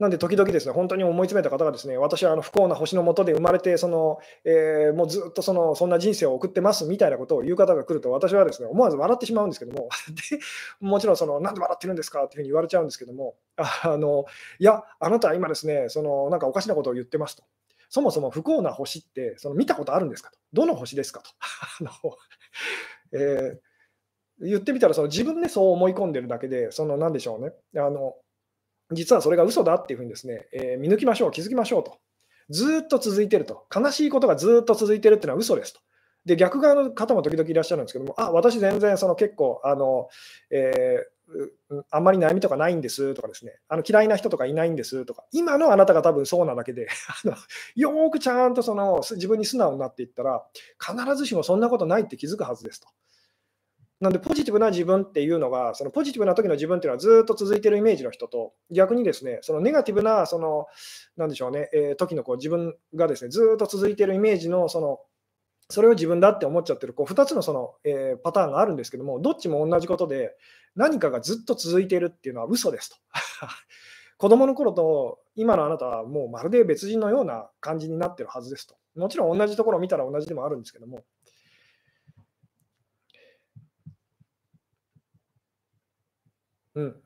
[0.00, 9.90] なんで時々ですね、本当に思い詰めた方がですね、私はあの不幸な星の下で生まれて、そのえー、もうずっとそのそんな人生を送ってますみたいなことを言う方が来ると、私はですね、思わず笑ってしまうんですけども、
[10.30, 10.38] で
[10.80, 14.24] もちろんその、なんで笑ってるんですかっていうふうに言われちゃうんですけども、あの
[14.58, 17.44] いや、あなたは今ですね、そのなんかおかしなことを言ってますと。
[17.90, 20.38] そもそも不幸な星ってその見たことあるんですかと？
[20.52, 21.30] どの星ですかと？
[21.84, 22.16] あの
[23.12, 27.52] えー、言ってみたらその自分でそう思い込んでるだけで、その何でしょうね。
[27.76, 28.14] あの
[28.92, 31.98] 実はそれが嘘だっていうふうにですね、えー、見抜きましょう、気づきましょうと。
[32.48, 33.66] ずっと続いてると。
[33.74, 35.80] 悲しいことがずっと続いてるっていうのは嘘ですと。
[36.24, 40.08] で、逆側の方も時々いらっしゃるんですけども、あ、私全然その結構、あの、
[40.50, 41.19] えー
[41.90, 46.88] あんまり悩みとかないんですとかですね、あの嫌いな人とかいないんですとか、今のあなたが多分そうなだけで、
[47.24, 47.36] あの
[47.76, 50.44] よーくちゃんとその自分に素直になっていったら、
[50.78, 52.88] 必ずしもそんなことないって気づくはずですと。
[54.00, 60.66] なんで、ポジティブな自分っていうのが、そのポジティブな時の自分っていうのはずっと続いてるイメージの人と、逆にですね、そのネガティブな、その、
[61.18, 65.00] なんでしょうね、えー、時のこう自分がですね、ずっと続いてるイメージの、その、
[65.68, 70.34] それを自分だって思っちゃってる、こう2つのその、えー、パターンがあるんですけども、どっちも同じことで、
[70.76, 72.96] 何かがずっと続いているっていうのは嘘ですと。
[74.18, 78.76] 子供の頃と今のあなたはもうまるで別人のような感じになってるはずですと。
[78.94, 81.04] もちろん同じところを見たら同じでもあるんですけども。
[86.74, 87.02] うん。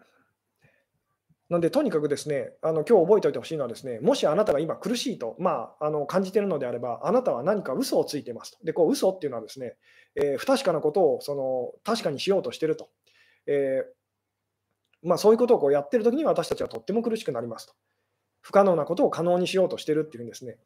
[1.50, 8.64] なんで、とにかくですね、あの今日覚えておいてほしいのはですね、もしあなたが今苦しいと、まあ、あの感じているのであれば、あなたは何か嘘をついてますと。
[8.64, 9.76] で、こう嘘っていうのはですね、
[10.16, 12.88] えー、不確かなことをその確かにしようとしてると。
[13.46, 17.74] えー、まあ、そういうことをこうやってるときに私たちはとっても苦しくなりますと。
[18.40, 20.58] 不可能なことを可能にしようとしてるっていうんですね。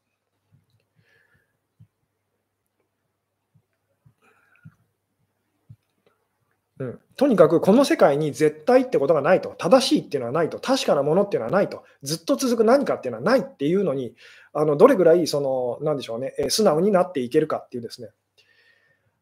[6.80, 14.14] うん、とにかくこの世界に絶対ってことがないと、正しいっていうのはないと、確かなものっていうのはないと、ずっと続く何かっていうのはないっていうのに、
[14.52, 18.10] あのどれぐらいその、なんでしょうね、素直になっていけるかっていうですね、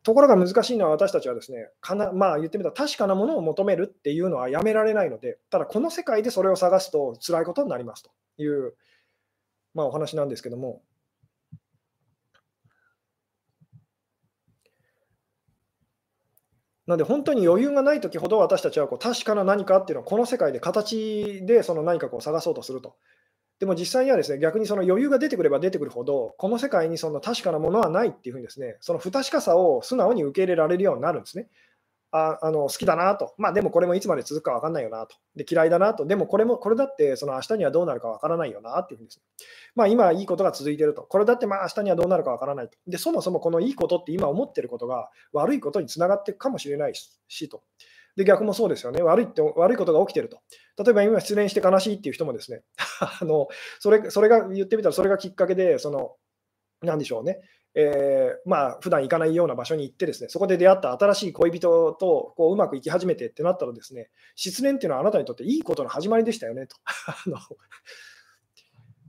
[0.07, 8.75] ところが難しいのは私たちはですね、かなまあ、言ってみたら確かなものを求めるっていうのはやめられないので、ただこの世界でそれを探すと辛いことになりますという、
[9.75, 10.81] まあ、お話なんですけども。
[16.87, 22.95] なので本当に余裕がないときほど私たちはこう確かな何かっていうのをこの世界で形でその何かこう探そうとすると。
[23.59, 31.49] でも実際にはですね、逆にその余裕が出てくれば出てくるほど、この世界にその確かなものはないっていうふうにですね、その不確かさを素直に受け入れられるようになるんですね。
[32.13, 39.23] ああの好きだなと、まあ、でもこれもいつまで続くか分かんないよなと、で嫌いだなと、でもこれもこれだってその明日にはどうなるか分からないよなっていうふうにです、ね、
[39.75, 47.63] まあ、今いいことが続いていると、これだってまあ明日にはどうなるか分からないと、でそもそもこのいいことって今思ってることが悪いことにつながっていくかもしれないしと。
[48.17, 50.41] で逆もそうですよね悪いって、悪いことが起きてると。
[50.83, 52.63] 例えば今失恋して悲しいっていう人もですね、
[53.21, 53.49] あの
[53.79, 56.17] それそれが言ってみたらそれがきっかけで、その
[56.83, 57.41] なんでしょうね、
[57.75, 66.77] えー、まあ普段行かないような場所に行ってですね、そこで出会った新しい恋人とこううまくいき始めてってなったらですね、失恋っていうのはあなたにとっていいことの始まりでしたよねと。
[67.07, 67.37] あの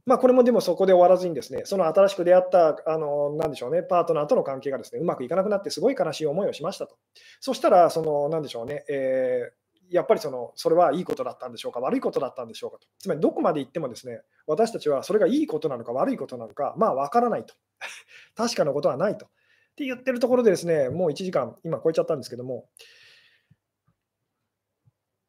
[0.07, 6.95] まあ、これもでもそこで終わらずにですね、その新しく出会った、あの、なんでしょうね、パートナーとの関係がですね、うまくいかなくなってすごい悲しい思いをしましたと。
[7.41, 12.87] そしたら、その、なんでしょうね、えーやっぱりそのそれはいいことだったんでしょうか、悪いことだったんでしょうかと。
[12.99, 17.53] つまりどこまで行ってもですね、私たちはそれがいいことなのか悪いことなのか、まあ分からないと。
[18.35, 19.27] 確かなことはないと。
[19.27, 19.29] っ
[19.77, 22.67] て言ってるところでですね、もう1時間、今超えちゃったんですけども、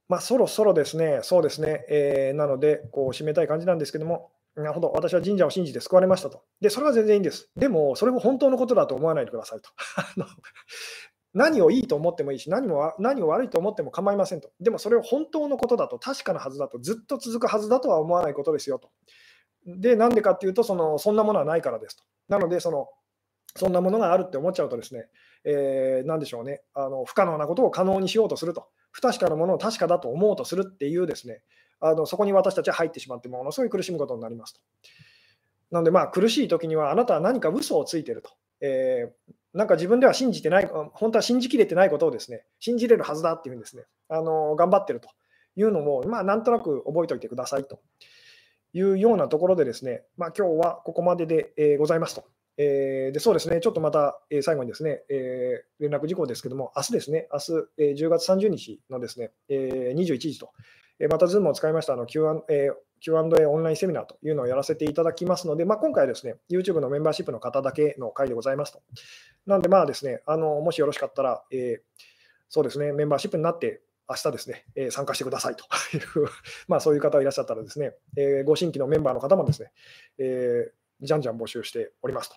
[0.08, 6.42] まあ、そろそろですね、そうですね、えー、なので、こう締めたい感じなんですけども、なるほど、私は神社を信じて救われましたと。
[6.61, 7.50] で、それは全然いいんです。
[7.56, 9.70] でも、それも本当のことだと思わないでくださいと。
[11.32, 14.50] 何をいいと思ってもいいし、何も何を悪いと思っても構いませんと。
[14.61, 18.90] でも、それを本当のことだと、確かなはずだと、ずっと続くはずだとは思わないことですよと。
[19.64, 22.02] で、なんでかっていうとその、そんなものはないからですと。
[22.28, 22.88] なので、その、
[23.54, 25.06] そんなものがあるって思っちゃうとですね、
[25.44, 31.42] えー、なんでしょうねあの、不可能なことを可能にしようとすると、不確かなものを確かだと思うとするっていうですね、
[31.80, 34.60] あのそこに私たちは入ってしまって、ものすごい苦しむことになりますと。
[35.70, 38.30] なので、まあ、苦しい時には、あなたは何か嘘をついてると。
[38.60, 45.08] えー、なんか自分では信じてない、本当は信じきれてないことをですね、信じれるはずだっていうんですね、あの頑張ってると
[45.56, 47.80] いうのも、まあ、なんとなく覚えておいてくださいと
[48.72, 52.24] いうようなところでですね、まあ、今日はここまでで、えー、ございますと。
[52.60, 60.50] えー、でそうですね、ちょっとまた、えー、最後にですね、えー、連絡事項ですけども、明日ですね、明日、えー、10月30日のですね、えー、21時と、
[60.99, 62.70] え、また Zoom を使いましたあの Q&A、え
[63.01, 68.82] Q&A オンラインセミナーというのをやらせていただきますので、まあ、今回はですね、YouTube のメンバーシップの方だけの回でございますと。
[69.46, 71.80] なので、まあですね、あのもしよろしかったら、えー、
[72.49, 76.28] そうですね、メンバーシップになって、明日ですね、えー、参加してくださいという
[76.66, 79.70] まあそういう方がいらっしゃったらですね、えー、ご新規のメンバーの方もですね、
[80.16, 82.36] えー、じゃんじゃん募集しておりますと。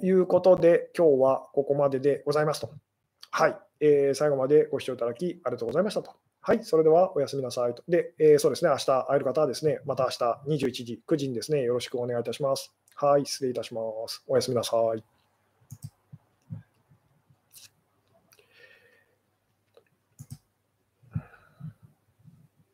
[0.00, 2.70] ということで、今日はここまででございますと。
[3.30, 6.23] はい、えー、最後までご視聴いただきありがとうございましたと。
[6.46, 7.82] はい、それではおやすみなさいと。
[7.88, 12.70] で、えー、そうですね、明日会える方はですね、また明日21時、9時にですね、よろしくお願いいたします。
[12.96, 14.22] はい、失礼いたします。
[14.28, 15.13] おやすみなさい。